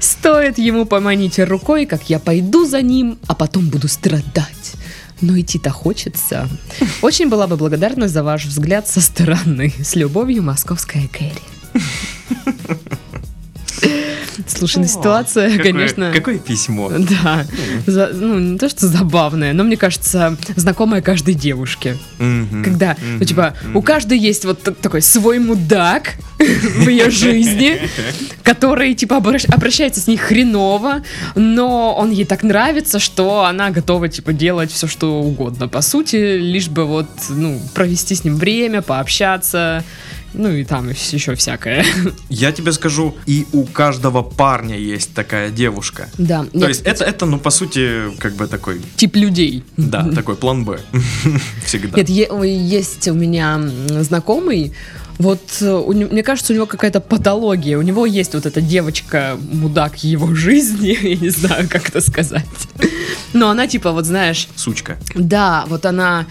Стоит 0.00 0.58
ему 0.58 0.86
поманить 0.86 1.38
рукой, 1.38 1.86
как 1.86 2.10
я 2.10 2.18
пойду 2.18 2.66
за 2.66 2.82
ним, 2.82 3.18
а 3.26 3.34
потом 3.34 3.68
буду 3.68 3.88
страдать. 3.88 4.74
Но 5.20 5.38
идти-то 5.38 5.70
хочется. 5.70 6.48
Очень 7.02 7.28
была 7.28 7.46
бы 7.46 7.56
благодарна 7.56 8.08
за 8.08 8.22
ваш 8.22 8.46
взгляд 8.46 8.88
со 8.88 9.00
стороны. 9.00 9.72
С 9.82 9.94
любовью, 9.94 10.42
московская 10.42 11.08
Кэрри. 11.08 11.42
Слушай, 14.46 14.78
ну 14.78 14.86
ситуация, 14.86 15.50
какое- 15.56 15.72
конечно... 15.72 16.12
Какое 16.14 16.38
письмо. 16.38 16.90
Да, 16.90 17.44
За- 17.86 18.10
ну 18.12 18.38
не 18.38 18.58
то, 18.58 18.68
что 18.68 18.86
забавное, 18.86 19.52
но 19.52 19.64
мне 19.64 19.76
кажется, 19.76 20.36
знакомая 20.56 21.02
каждой 21.02 21.34
девушке. 21.34 21.96
Мгм. 22.18 22.64
Когда, 22.64 22.96
ну 23.02 23.16
Мгм. 23.16 23.24
типа, 23.24 23.54
у 23.74 23.82
каждой 23.82 24.18
есть 24.18 24.44
вот 24.44 24.62
такой 24.80 25.02
свой 25.02 25.38
мудак 25.38 26.14
в 26.38 26.88
ее 26.88 27.10
жизни, 27.10 27.80
который, 28.42 28.94
типа, 28.94 29.14
обращ- 29.16 29.48
обращается 29.52 30.00
с 30.00 30.06
ней 30.06 30.16
хреново, 30.16 31.02
но 31.34 31.94
он 31.94 32.10
ей 32.10 32.24
так 32.24 32.42
нравится, 32.42 32.98
что 32.98 33.44
она 33.44 33.70
готова, 33.70 34.08
типа, 34.08 34.32
делать 34.32 34.70
все, 34.72 34.86
что 34.86 35.20
угодно, 35.20 35.68
по 35.68 35.80
сути, 35.82 36.38
лишь 36.38 36.68
бы 36.68 36.84
вот, 36.86 37.08
ну, 37.28 37.60
провести 37.74 38.14
с 38.14 38.24
ним 38.24 38.36
время, 38.36 38.82
пообщаться, 38.82 39.84
ну 40.34 40.48
и 40.50 40.64
там 40.64 40.88
еще 40.88 41.34
всякое. 41.34 41.84
Я 42.28 42.52
тебе 42.52 42.72
скажу, 42.72 43.16
и 43.26 43.46
у 43.52 43.64
каждого 43.64 44.22
парня 44.22 44.76
есть 44.76 45.14
такая 45.14 45.50
девушка. 45.50 46.08
Да, 46.18 46.44
То 46.52 46.68
есть 46.68 46.82
это, 46.82 47.04
это, 47.04 47.26
ну, 47.26 47.38
по 47.38 47.50
сути, 47.50 48.10
как 48.18 48.34
бы 48.34 48.46
такой, 48.46 48.80
тип 48.96 49.16
людей. 49.16 49.64
да, 49.76 50.08
такой 50.14 50.36
план 50.36 50.64
Б. 50.64 50.80
Всегда. 51.64 51.96
Нет, 51.96 52.08
есть 52.08 53.08
у 53.08 53.14
меня 53.14 53.60
знакомый, 54.02 54.72
вот 55.18 55.42
э, 55.60 55.70
у 55.70 55.92
не- 55.92 56.06
мне 56.06 56.22
кажется, 56.22 56.52
у 56.52 56.56
него 56.56 56.64
какая-то 56.66 57.00
патология. 57.00 57.76
У 57.76 57.82
него 57.82 58.06
есть 58.06 58.32
вот 58.34 58.46
эта 58.46 58.62
девочка, 58.62 59.36
мудак 59.52 60.02
его 60.02 60.34
жизни, 60.34 60.96
я 61.02 61.16
не 61.16 61.28
знаю, 61.28 61.68
как 61.68 61.90
это 61.90 62.00
сказать. 62.00 62.46
Но 63.34 63.50
она 63.50 63.66
типа, 63.66 63.92
вот 63.92 64.06
знаешь, 64.06 64.48
Сучка. 64.56 64.98
да, 65.14 65.64
вот 65.68 65.84
она... 65.86 66.26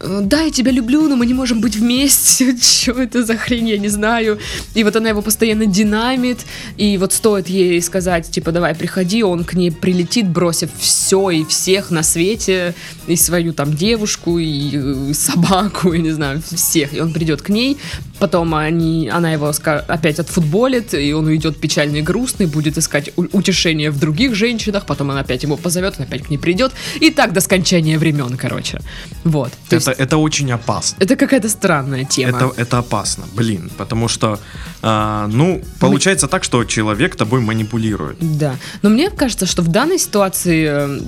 э, 0.00 0.20
Да, 0.22 0.42
я 0.42 0.50
тебя 0.50 0.72
люблю, 0.72 1.08
но 1.08 1.16
мы 1.16 1.26
не 1.26 1.34
можем 1.34 1.60
быть 1.60 1.76
вместе. 1.76 2.56
Что 2.62 2.92
это 2.92 3.24
за 3.24 3.36
хрень, 3.36 3.68
я 3.68 3.78
не 3.78 3.88
знаю. 3.88 4.38
И 4.74 4.84
вот 4.84 4.96
она 4.96 5.08
его 5.08 5.22
постоянно 5.22 5.66
динамит. 5.66 6.38
И 6.76 6.98
вот 6.98 7.12
стоит 7.12 7.48
ей 7.48 7.80
сказать, 7.82 8.30
типа, 8.30 8.52
давай, 8.52 8.74
приходи, 8.74 9.22
он 9.22 9.44
к 9.44 9.54
ней 9.54 9.70
прилетит, 9.70 10.28
бросив 10.28 10.70
все 10.78 11.30
и 11.30 11.44
всех 11.44 11.90
на 11.90 12.02
свете. 12.02 12.74
И 13.06 13.16
свою 13.16 13.52
там 13.52 13.74
девушку, 13.74 14.38
и 14.38 14.70
э, 14.74 15.12
собаку, 15.14 15.92
я 15.92 16.00
не 16.00 16.10
знаю, 16.10 16.42
всех. 16.42 16.94
И 16.94 17.00
он 17.00 17.12
придет 17.12 17.42
к 17.42 17.48
ней. 17.48 17.78
Потом 18.18 18.54
они, 18.54 19.08
она 19.08 19.32
его 19.32 19.52
опять 19.88 20.18
отфутболит, 20.18 20.94
и 20.94 21.12
он 21.12 21.26
уйдет 21.26 21.58
печальный 21.58 21.98
и 21.98 22.02
грустный, 22.02 22.46
будет 22.46 22.78
искать 22.78 23.10
утешение 23.16 23.90
в 23.90 23.98
других 23.98 24.34
женщинах. 24.34 24.86
Потом 24.86 25.10
она 25.10 25.20
опять 25.20 25.42
его 25.42 25.56
позовет, 25.56 25.94
он 25.98 26.04
опять 26.04 26.22
к 26.22 26.30
ней 26.30 26.38
придет. 26.38 26.72
И 27.00 27.10
так 27.10 27.32
до 27.32 27.40
скончания 27.40 27.98
времен, 27.98 28.36
короче. 28.36 28.80
Вот. 29.24 29.52
То 29.68 29.76
Это, 29.86 30.02
это 30.02 30.16
очень 30.16 30.52
опасно. 30.52 30.96
это 31.00 31.16
какая-то 31.16 31.48
странная 31.48 32.04
тема. 32.04 32.36
Это, 32.36 32.52
это 32.56 32.78
опасно, 32.78 33.24
блин, 33.34 33.70
потому 33.78 34.08
что, 34.08 34.38
а, 34.82 35.28
ну, 35.28 35.62
получается 35.80 36.26
так, 36.26 36.44
что 36.44 36.64
человек 36.64 37.16
тобой 37.16 37.40
манипулирует. 37.40 38.16
Да. 38.20 38.56
Но 38.82 38.90
мне 38.90 39.10
кажется, 39.10 39.46
что 39.46 39.62
в 39.62 39.68
данной 39.68 39.98
ситуации 39.98 40.66
э, 40.68 41.00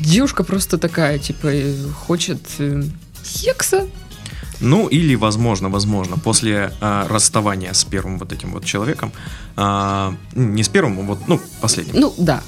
девушка 0.00 0.44
просто 0.44 0.78
такая, 0.78 1.18
типа, 1.18 1.46
э, 1.46 1.74
хочет 2.06 2.40
э, 2.58 2.82
секса. 3.22 3.86
Ну, 4.60 4.88
или, 4.88 5.16
возможно, 5.16 5.68
возможно, 5.68 6.16
после 6.16 6.70
а, 6.80 7.06
расставания 7.08 7.72
с 7.72 7.84
первым 7.84 8.18
вот 8.18 8.32
этим 8.32 8.52
вот 8.52 8.64
человеком, 8.64 9.12
а, 9.56 10.14
не 10.34 10.62
с 10.62 10.68
первым, 10.68 10.98
а 10.98 11.02
вот, 11.02 11.28
ну, 11.28 11.40
последним, 11.60 12.00
Ну, 12.00 12.14
да. 12.18 12.42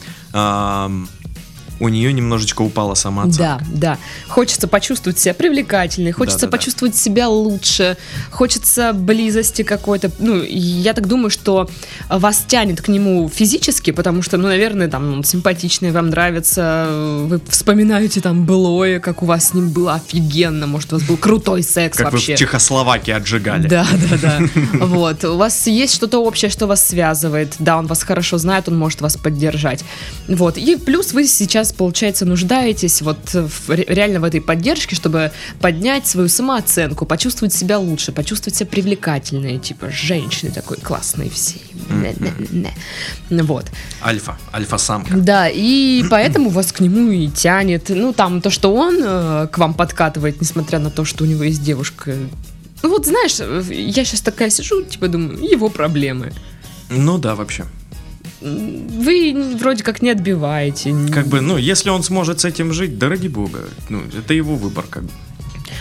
У 1.81 1.89
нее 1.89 2.13
немножечко 2.13 2.63
упала 2.63 2.95
самооценка. 2.95 3.61
Да, 3.61 3.61
да. 3.69 3.99
Хочется 4.29 4.69
почувствовать 4.69 5.19
себя 5.19 5.35
привлекательной, 5.35 6.13
хочется 6.13 6.41
Да-да-да. 6.41 6.57
почувствовать 6.59 6.97
себя 6.97 7.29
лучше, 7.29 7.97
хочется 8.31 8.93
близости 8.93 9.63
какой-то. 9.63 10.11
Ну, 10.19 10.43
я 10.43 10.95
так 10.95 11.07
думаю, 11.07 11.31
что 11.31 11.69
вас 12.09 12.45
тянет 12.47 12.81
к 12.81 12.89
нему 12.89 13.29
физически, 13.29 13.91
потому 13.91 14.23
что, 14.23 14.37
ну, 14.37 14.49
наверное, 14.49 14.89
там 14.89 15.13
он 15.13 15.25
симпатичный, 15.25 15.91
вам 15.91 16.11
нравится, 16.11 16.87
вы 17.25 17.41
вспоминаете 17.49 18.21
там 18.21 18.45
былое, 18.45 19.01
как 19.01 19.23
у 19.23 19.27
вас 19.27 19.49
с 19.49 19.55
ним 19.55 19.71
было 19.71 19.95
офигенно, 19.95 20.67
может, 20.67 20.93
у 20.93 20.97
вас 20.97 21.05
был 21.07 21.17
крутой 21.17 21.63
секс 21.63 21.99
Как 21.99 22.13
вообще. 22.13 22.33
вы 22.33 22.37
в 22.37 22.39
Чехословакии 22.39 23.13
отжигали. 23.13 23.69
Да, 23.69 23.87
да, 24.11 24.17
да. 24.23 24.41
Вот. 24.87 25.25
У 25.25 25.37
вас 25.37 25.67
есть 25.67 25.95
что-то 25.95 26.19
общее, 26.19 26.51
что 26.51 26.67
вас 26.67 26.87
связывает. 26.87 27.55
Да, 27.59 27.79
он 27.79 27.87
вас 27.87 28.03
хорошо 28.03 28.39
знает, 28.39 28.69
он 28.69 28.79
может 28.79 29.01
вас 29.01 29.17
поддержать. 29.17 29.85
Вот. 30.29 30.57
И 30.57 30.77
плюс 30.77 31.13
вы 31.13 31.27
сейчас, 31.27 31.66
получается, 31.73 32.25
нуждаетесь 32.25 33.03
вот 33.03 33.19
в- 33.35 33.71
ре- 33.71 33.85
реально 33.89 34.21
в 34.21 34.25
этой 34.25 34.41
поддержке, 34.41 34.95
чтобы 34.97 35.33
поднять 35.61 36.07
свою 36.07 36.29
самооценку, 36.29 37.07
почувствовать 37.07 37.53
себя 37.55 37.79
лучше, 37.79 38.13
почувствовать 38.13 38.57
себя 38.57 38.67
привлекательной, 38.69 39.59
типа 39.59 39.91
женщины 39.91 40.51
такой 40.53 40.77
классной 40.79 41.29
всей. 41.31 41.63
Не-не-не. 41.91 43.43
Вот. 43.43 43.67
Альфа, 44.03 44.37
альфа-самка. 44.53 45.17
Да, 45.17 45.49
и 45.49 46.05
поэтому 46.11 46.51
вас 46.51 46.73
к 46.73 46.81
нему 46.81 47.11
и 47.11 47.29
тянет. 47.29 47.89
Ну, 47.89 48.13
там 48.13 48.41
то, 48.41 48.51
что 48.51 48.75
он 48.75 48.99
э, 49.03 49.49
к 49.51 49.59
вам 49.59 49.75
подкатывает, 49.75 50.41
несмотря 50.41 50.79
на 50.79 50.91
то, 50.91 51.05
что 51.05 51.25
у 51.25 51.27
него 51.27 51.45
есть 51.45 51.63
девушка. 51.63 52.15
Ну, 52.83 52.89
вот 52.91 53.07
знаешь, 53.07 53.37
э, 53.41 53.63
я 53.73 54.05
сейчас 54.05 54.21
такая 54.21 54.51
сижу, 54.51 54.83
типа 54.83 55.09
думаю, 55.09 55.39
его 55.43 55.69
проблемы. 55.69 56.33
Ну 56.91 57.19
да, 57.19 57.35
вообще. 57.35 57.65
Вы 58.41 59.55
вроде 59.59 59.83
как 59.83 60.03
не 60.03 60.11
отбиваете. 60.11 60.95
Как 61.13 61.27
бы, 61.27 61.41
ну, 61.41 61.57
если 61.57 61.91
он 61.91 62.03
сможет 62.03 62.41
с 62.41 62.45
этим 62.45 62.73
жить, 62.73 62.99
да 62.99 63.09
ради 63.09 63.29
бога. 63.29 63.65
Ну, 63.89 64.03
это 64.17 64.35
его 64.35 64.57
выбор, 64.57 64.85
как 64.89 65.05
бы. 65.05 65.11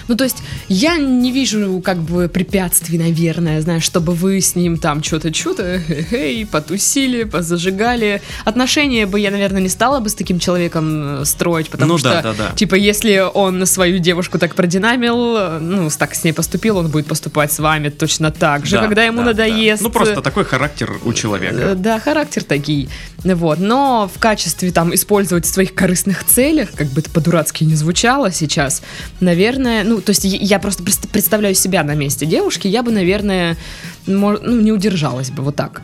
Ну, 0.07 0.15
то 0.15 0.23
есть, 0.23 0.37
я 0.67 0.97
не 0.97 1.31
вижу, 1.31 1.81
как 1.83 1.97
бы, 1.97 2.27
препятствий, 2.27 2.97
наверное, 2.97 3.61
знаешь, 3.61 3.83
чтобы 3.83 4.13
вы 4.13 4.39
с 4.41 4.55
ним 4.55 4.77
там 4.77 5.01
что-то, 5.03 5.33
что-то, 5.33 5.79
хе-хей, 5.79 6.45
потусили, 6.45 7.23
позажигали. 7.23 8.21
Отношения 8.45 9.05
бы 9.05 9.19
я, 9.19 9.31
наверное, 9.31 9.61
не 9.61 9.69
стала 9.69 9.99
бы 9.99 10.09
с 10.09 10.15
таким 10.15 10.39
человеком 10.39 11.21
э, 11.21 11.25
строить, 11.25 11.69
потому 11.69 11.93
Ну 11.93 11.97
что, 11.97 12.09
да, 12.09 12.21
да, 12.21 12.33
да. 12.33 12.51
типа, 12.55 12.75
если 12.75 13.23
он 13.33 13.65
свою 13.65 13.99
девушку 13.99 14.37
так 14.39 14.55
продинамил, 14.55 15.35
э, 15.37 15.59
ну, 15.59 15.89
так 15.97 16.13
с 16.15 16.23
ней 16.23 16.33
поступил, 16.33 16.77
он 16.77 16.89
будет 16.89 17.07
поступать 17.07 17.51
с 17.51 17.59
вами 17.59 17.89
точно 17.89 18.31
так 18.31 18.65
же, 18.65 18.75
Да, 18.77 18.83
когда 18.83 19.03
ему 19.03 19.19
да, 19.19 19.33
да. 19.33 19.43
надоест. 19.45 19.81
Ну, 19.81 19.89
просто 19.89 20.21
такой 20.21 20.43
характер 20.45 20.91
у 21.03 21.11
Э, 21.11 21.13
человека. 21.13 21.75
Да, 21.75 21.99
характер 21.99 22.43
такие. 22.43 22.87
Вот. 23.23 23.59
Но 23.59 24.09
в 24.13 24.19
качестве 24.19 24.71
там 24.71 24.93
использовать 24.93 25.45
в 25.45 25.49
своих 25.49 25.73
корыстных 25.73 26.23
целях, 26.25 26.69
как 26.75 26.87
бы 26.87 27.01
это 27.01 27.09
по-дурацки 27.09 27.63
не 27.63 27.75
звучало 27.75 28.31
сейчас, 28.31 28.81
наверное, 29.19 29.83
ну, 29.83 29.94
то 30.01 30.11
есть 30.11 30.23
я- 30.23 30.59
просто 30.59 30.83
пред- 30.83 31.09
представляю 31.11 31.55
себя 31.55 31.83
на 31.83 31.95
месте 31.95 32.25
девушки, 32.25 32.67
я 32.67 32.83
бы, 32.83 32.91
наверное, 32.91 33.57
ну, 34.05 34.37
не 34.61 34.71
удержалась 34.71 35.29
бы 35.31 35.43
вот 35.43 35.55
так. 35.55 35.81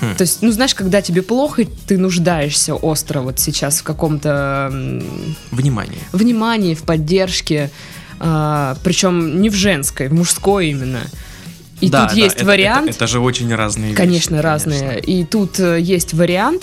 Хм. 0.00 0.14
То 0.16 0.22
есть, 0.22 0.42
ну, 0.42 0.50
знаешь, 0.52 0.74
когда 0.74 1.02
тебе 1.02 1.22
плохо, 1.22 1.64
ты 1.86 1.98
нуждаешься 1.98 2.74
остро 2.74 3.20
вот 3.20 3.38
сейчас 3.38 3.80
в 3.80 3.82
каком-то 3.82 4.68
м, 4.72 5.02
Внимание. 5.50 5.98
внимании, 6.12 6.74
в 6.74 6.82
поддержке, 6.82 7.70
а, 8.18 8.76
причем 8.84 9.40
не 9.42 9.50
в 9.50 9.54
женской, 9.54 10.08
в 10.08 10.14
мужской 10.14 10.68
именно. 10.70 11.00
И 11.80 11.90
Да, 11.90 12.06
тут 12.06 12.16
да, 12.16 12.22
есть 12.24 12.36
это- 12.36 12.44
вариант, 12.46 12.88
Это, 12.88 12.96
это 12.96 13.06
же 13.08 13.18
очень 13.20 13.52
разные 13.54 13.88
вещи. 13.90 13.96
конечно, 13.96 14.40
разные. 14.40 14.80
конечно. 14.80 15.10
И 15.10 15.24
тут 15.24 15.58
э, 15.60 15.78
есть 15.80 16.14
вариант, 16.14 16.62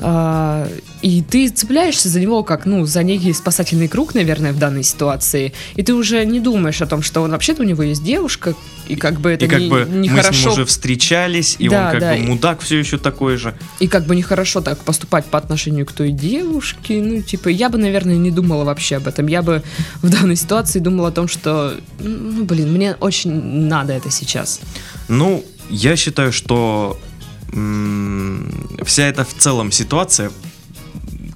а, 0.00 0.68
и 1.00 1.22
ты 1.22 1.48
цепляешься 1.48 2.08
за 2.08 2.20
него 2.20 2.42
как, 2.42 2.66
ну, 2.66 2.84
за 2.84 3.02
некий 3.02 3.32
спасательный 3.32 3.88
круг, 3.88 4.14
наверное, 4.14 4.52
в 4.52 4.58
данной 4.58 4.82
ситуации. 4.82 5.52
И 5.74 5.82
ты 5.82 5.94
уже 5.94 6.24
не 6.26 6.40
думаешь 6.40 6.82
о 6.82 6.86
том, 6.86 7.02
что 7.02 7.22
он 7.22 7.30
вообще-то 7.30 7.62
у 7.62 7.64
него 7.64 7.82
есть 7.82 8.04
девушка, 8.04 8.54
и 8.88 8.96
как 8.96 9.20
бы 9.20 9.30
это 9.30 9.46
И 9.46 9.48
как 9.48 9.60
не, 9.60 9.68
бы 9.68 9.80
мы 9.80 9.84
с 9.84 9.88
ним 9.88 10.02
нехорошо 10.02 10.52
уже 10.52 10.64
встречались, 10.64 11.56
и 11.58 11.68
Да, 11.68 11.86
он 11.86 11.90
как 11.92 12.00
да. 12.00 12.12
бы 12.14 12.18
мудак 12.18 12.60
все 12.60 12.78
еще 12.78 12.98
такой 12.98 13.36
же. 13.36 13.54
И 13.80 13.88
как 13.88 14.06
бы 14.06 14.14
нехорошо 14.14 14.60
так 14.60 14.78
поступать 14.78 15.24
по 15.26 15.38
отношению 15.38 15.86
к 15.86 15.92
той 15.92 16.10
девушке. 16.10 17.00
Ну, 17.00 17.22
типа, 17.22 17.48
я 17.48 17.68
бы, 17.68 17.78
наверное, 17.78 18.16
не 18.16 18.30
думала 18.30 18.64
вообще 18.64 18.96
об 18.96 19.08
этом. 19.08 19.26
Я 19.26 19.42
бы 19.42 19.62
в 20.02 20.10
данной 20.10 20.36
ситуации 20.36 20.78
думала 20.78 21.08
о 21.08 21.12
том, 21.12 21.26
что, 21.26 21.74
ну, 21.98 22.44
блин, 22.44 22.72
мне 22.72 22.96
очень 23.00 23.32
надо 23.32 23.94
это 23.94 24.10
сейчас. 24.10 24.60
Ну, 25.08 25.44
я 25.70 25.96
считаю, 25.96 26.32
что 26.32 26.98
вся 28.84 29.04
эта 29.08 29.24
в 29.24 29.34
целом 29.34 29.72
ситуация 29.72 30.30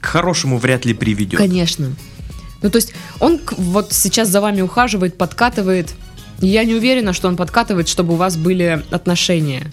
к 0.00 0.06
хорошему 0.06 0.59
вряд 0.59 0.85
ли 0.85 0.94
приведет. 0.94 1.38
Конечно. 1.38 1.92
Ну, 2.62 2.70
то 2.70 2.76
есть 2.76 2.92
он 3.20 3.40
вот 3.56 3.92
сейчас 3.92 4.28
за 4.28 4.40
вами 4.40 4.61
ухаживает, 4.61 5.16
подкатывает. 5.16 5.94
Я 6.40 6.64
не 6.64 6.74
уверена, 6.74 7.12
что 7.12 7.28
он 7.28 7.37
подкатывает, 7.37 7.88
чтобы 7.88 8.14
у 8.14 8.16
вас 8.16 8.37
были 8.37 8.85
отношения. 8.90 9.70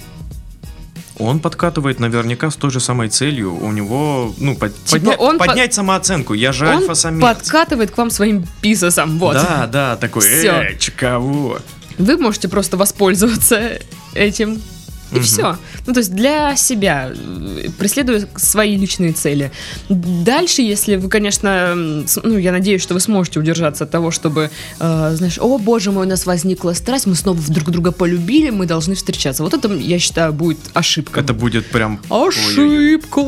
Он 1.19 1.39
подкатывает 1.39 1.99
наверняка 1.99 2.51
с 2.51 2.55
той 2.55 2.69
же 2.69 2.79
самой 2.79 3.09
целью. 3.09 3.55
У 3.55 3.71
него, 3.71 4.33
ну, 4.37 4.55
под- 4.55 4.75
Типа 4.85 4.97
подня- 5.05 5.15
он 5.17 5.37
по- 5.39 5.45
поднять 5.47 5.73
самооценку. 5.73 6.33
Я 6.33 6.51
же 6.51 6.67
он 6.67 6.77
альфа-самец. 6.83 7.21
подкатывает 7.21 7.91
к 7.91 7.97
вам 7.97 8.11
своим 8.11 8.45
писосом. 8.61 9.17
Вот. 9.17 9.33
Да, 9.33 9.67
да, 9.71 9.95
такой, 9.95 10.21
Всё. 10.21 10.51
э, 10.61 10.77
кого? 10.95 11.59
Вы 11.97 12.17
можете 12.17 12.47
просто 12.49 12.77
воспользоваться 12.77 13.79
этим. 14.13 14.61
И 15.11 15.15
Мгм. 15.15 15.23
все. 15.23 15.57
Ну, 15.85 15.93
то 15.93 15.99
есть 15.99 16.13
для 16.13 16.55
себя, 16.55 17.11
э, 17.13 17.69
преследуя 17.77 18.27
свои 18.35 18.75
личные 18.75 19.13
цели. 19.13 19.51
Дальше, 19.89 20.61
если 20.61 20.95
вы, 20.97 21.07
конечно, 21.09 21.73
ну, 21.75 22.37
я 22.37 22.51
надеюсь, 22.51 22.81
что 22.81 22.93
вы 22.93 22.99
сможете 22.99 23.39
удержаться 23.39 23.85
от 23.85 23.91
того, 23.91 24.11
чтобы, 24.11 24.49
э, 24.79 25.13
знаешь, 25.15 25.37
о, 25.39 25.57
боже 25.57 25.91
мой, 25.91 26.05
у 26.05 26.09
нас 26.09 26.25
возникла 26.25 26.73
страсть, 26.73 27.05
мы 27.07 27.15
снова 27.15 27.39
друг 27.47 27.69
друга 27.69 27.91
полюбили, 27.91 28.49
мы 28.49 28.65
должны 28.65 28.95
встречаться. 28.95 29.43
Вот 29.43 29.53
это, 29.53 29.73
я 29.73 29.97
считаю, 29.99 30.33
будет 30.33 30.59
ошибка. 30.73 31.21
Это 31.21 31.33
будет 31.33 31.67
прям... 31.67 31.99
ой-ой-ой. 32.09 32.95
Ошибка! 32.97 33.21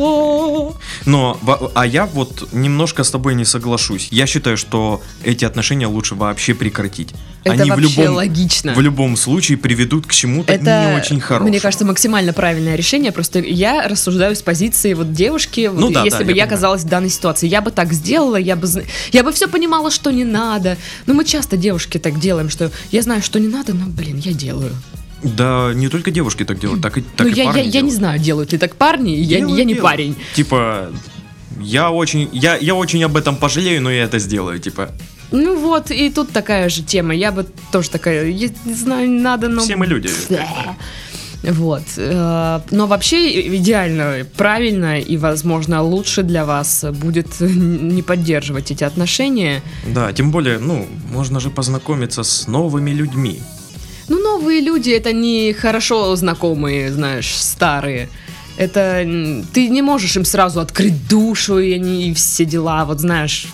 Но, 1.06 1.38
во- 1.42 1.72
а 1.76 1.86
я 1.86 2.06
вот 2.06 2.50
немножко 2.54 3.04
с 3.04 3.12
тобой 3.12 3.36
не 3.36 3.46
соглашусь. 3.46 4.10
Я 4.12 4.26
считаю, 4.28 4.58
что 4.58 5.02
эти 5.24 5.46
отношения 5.46 5.88
лучше 5.88 6.16
вообще 6.16 6.54
прекратить. 6.54 7.10
Это 7.44 7.64
Они 7.64 7.72
в 7.72 7.80
любом, 7.80 8.16
логично. 8.16 8.74
в 8.74 8.82
любом 8.82 9.16
случае 9.16 9.58
приведут 9.58 10.06
к 10.06 10.12
чему-то 10.12 10.58
не 10.58 10.96
очень 10.98 11.22
хорошему. 11.22 11.50
мне 11.50 11.60
кажется, 11.60 11.86
максимально 11.86 12.34
правильное 12.34 12.76
решение. 12.76 13.12
Просто 13.14 13.40
я 13.40 13.88
рассуждаю 13.88 14.36
с 14.36 14.42
позиции 14.42 14.94
вот 14.94 15.14
девушки. 15.14 15.68
вот 15.68 15.80
Ну 15.80 15.90
да, 15.90 16.04
если 16.04 16.20
да, 16.20 16.26
бы 16.26 16.32
я 16.32 16.38
я 16.40 16.44
оказалась 16.44 16.84
в 16.84 16.88
данной 16.90 17.10
ситуации, 17.10 17.48
я 17.48 17.62
бы 17.62 17.72
так 17.72 17.94
сделала, 17.94 18.36
я 18.36 18.56
бы, 18.58 18.68
я 19.14 19.24
бы 19.24 19.32
все 19.32 19.48
понимала, 19.48 19.90
что 19.90 20.12
не 20.12 20.26
надо. 20.26 20.78
Но 21.06 21.14
мы 21.14 21.24
часто 21.24 21.56
девушки 21.56 21.98
так 21.98 22.20
делаем, 22.20 22.50
что 22.50 22.72
я 22.92 23.02
знаю, 23.02 23.22
что 23.22 23.40
не 23.40 23.48
надо, 23.48 23.74
но, 23.74 23.86
блин, 23.88 24.18
я 24.18 24.34
делаю. 24.34 24.76
Да, 25.24 25.72
не 25.74 25.88
только 25.90 26.12
девушки 26.12 26.44
так 26.46 26.60
делают, 26.60 26.82
так 26.82 26.98
и, 26.98 27.02
так 27.02 27.28
ну, 27.28 27.34
и 27.34 27.36
я, 27.36 27.44
я, 27.44 27.50
парни 27.52 27.60
я 27.60 27.66
не 27.66 27.72
делают. 27.72 27.94
знаю, 27.94 28.20
делают 28.20 28.52
ли 28.52 28.58
так 28.58 28.76
парни, 28.76 29.12
я, 29.12 29.38
Делают, 29.40 29.58
я 29.58 29.64
не 29.66 29.74
делают. 29.74 29.82
парень. 29.92 30.16
Типа, 30.36 30.90
я 31.62 31.92
очень, 31.92 32.30
я, 32.34 32.56
я 32.58 32.76
очень 32.76 33.04
об 33.04 33.16
этом 33.18 33.36
пожалею, 33.36 33.82
но 33.82 33.92
я 33.92 34.04
это 34.04 34.20
сделаю, 34.20 34.60
типа. 34.60 34.92
Ну 35.32 35.60
вот, 35.60 35.92
и 35.92 36.10
тут 36.10 36.32
такая 36.32 36.70
же 36.70 36.82
тема. 36.82 37.14
Я 37.14 37.32
бы 37.32 37.46
тоже 37.72 37.90
такая, 37.90 38.26
я 38.30 38.50
не 38.66 38.74
знаю, 38.74 39.10
надо, 39.10 39.48
но... 39.48 39.62
Все 39.62 39.76
мы 39.76 39.86
люди. 39.86 40.10
Вот. 41.42 41.84
э, 41.96 42.60
Но 42.72 42.88
вообще 42.88 43.56
идеально, 43.56 44.26
правильно 44.36 45.00
и, 45.00 45.18
возможно, 45.18 45.82
лучше 45.82 46.24
для 46.24 46.44
вас 46.44 46.86
будет 46.92 47.28
не 47.40 48.02
поддерживать 48.02 48.72
эти 48.72 48.84
отношения. 48.84 49.62
Да, 49.88 50.12
тем 50.12 50.32
более, 50.32 50.60
ну, 50.60 50.86
можно 51.14 51.40
же 51.40 51.50
познакомиться 51.50 52.24
с 52.24 52.48
новыми 52.48 52.92
людьми. 52.92 53.40
Ну, 54.10 54.20
новые 54.22 54.60
люди 54.60 54.90
это 54.90 55.14
не 55.14 55.54
хорошо 55.54 56.16
знакомые, 56.16 56.92
знаешь, 56.92 57.34
старые. 57.34 58.10
Это 58.58 59.06
ты 59.54 59.70
не 59.70 59.82
можешь 59.82 60.18
им 60.18 60.26
сразу 60.26 60.60
открыть 60.60 61.08
душу 61.08 61.60
и 61.60 61.72
они 61.72 62.10
и 62.10 62.14
все 62.14 62.44
дела, 62.44 62.84
вот 62.84 63.00
знаешь. 63.00 63.48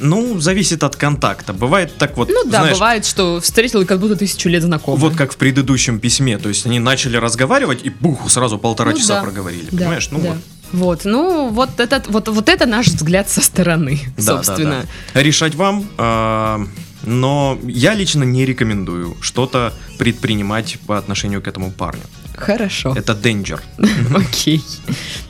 Ну, 0.00 0.40
зависит 0.40 0.82
от 0.82 0.96
контакта. 0.96 1.52
Бывает 1.52 1.96
так 1.98 2.16
вот, 2.16 2.28
Ну 2.28 2.44
да, 2.44 2.60
знаешь, 2.60 2.74
бывает, 2.74 3.06
что 3.06 3.40
встретил 3.40 3.82
и 3.82 3.84
как 3.84 4.00
будто 4.00 4.16
тысячу 4.16 4.48
лет 4.48 4.62
знакомы. 4.62 4.98
вот 4.98 5.14
как 5.16 5.32
в 5.32 5.36
предыдущем 5.36 6.00
письме. 6.00 6.38
То 6.38 6.48
есть 6.48 6.66
они 6.66 6.78
начали 6.78 7.16
разговаривать 7.16 7.80
и 7.84 7.90
бух, 7.90 8.30
сразу 8.30 8.58
полтора 8.58 8.92
Ну 8.92 8.98
часа 8.98 9.16
да. 9.16 9.22
проговорили. 9.22 9.66
Да, 9.70 9.76
Понимаешь? 9.78 10.08
Ну 10.10 10.18
да. 10.20 10.28
вот. 10.30 10.38
Вот, 10.72 11.04
ну 11.04 11.48
вот 11.48 11.80
этот, 11.80 12.06
вот, 12.06 12.28
вот 12.28 12.48
это 12.48 12.64
наш 12.64 12.86
взгляд 12.86 13.28
со 13.28 13.40
стороны, 13.40 14.00
Да, 14.16 14.22
собственно. 14.36 14.82
да, 14.82 14.86
да. 15.14 15.20
Решать 15.22 15.56
вам. 15.56 15.84
а, 15.98 16.60
но 17.02 17.58
я 17.64 17.94
лично 17.94 18.22
не 18.24 18.44
рекомендую 18.46 19.16
что-то 19.20 19.72
предпринимать 19.98 20.78
по 20.86 20.96
отношению 20.96 21.42
к 21.42 21.48
этому 21.48 21.72
парню. 21.72 22.02
Хорошо. 22.36 22.94
Это 22.96 23.14
danger. 23.14 23.58
Окей. 24.14 24.62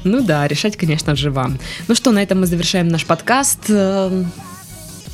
Ну 0.04 0.20
да, 0.22 0.46
решать, 0.46 0.76
конечно 0.76 1.16
же, 1.16 1.30
вам. 1.30 1.58
Ну 1.88 1.94
что, 1.94 2.10
на 2.12 2.22
этом 2.22 2.40
мы 2.40 2.46
завершаем 2.46 2.88
наш 2.88 3.06
подкаст 3.06 3.60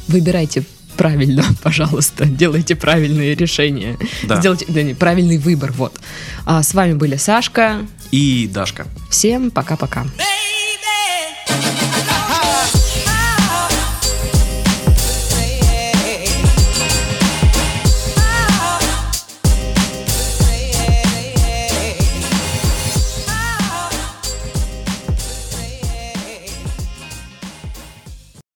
выбирайте 0.09 0.65
правильно, 0.97 1.45
пожалуйста, 1.63 2.27
делайте 2.27 2.75
правильные 2.75 3.35
решения, 3.35 3.99
да. 4.25 4.37
сделайте 4.41 4.67
да, 4.69 4.83
не, 4.83 4.95
правильный 4.95 5.39
выбор, 5.39 5.73
вот. 5.73 5.99
А 6.45 6.63
с 6.63 6.75
вами 6.75 6.95
были 6.95 7.17
Сашка 7.17 7.87
и 8.11 8.49
Дашка. 8.53 8.87
Всем 9.11 9.51
пока-пока. 9.51 10.03
Baby, 10.03 10.27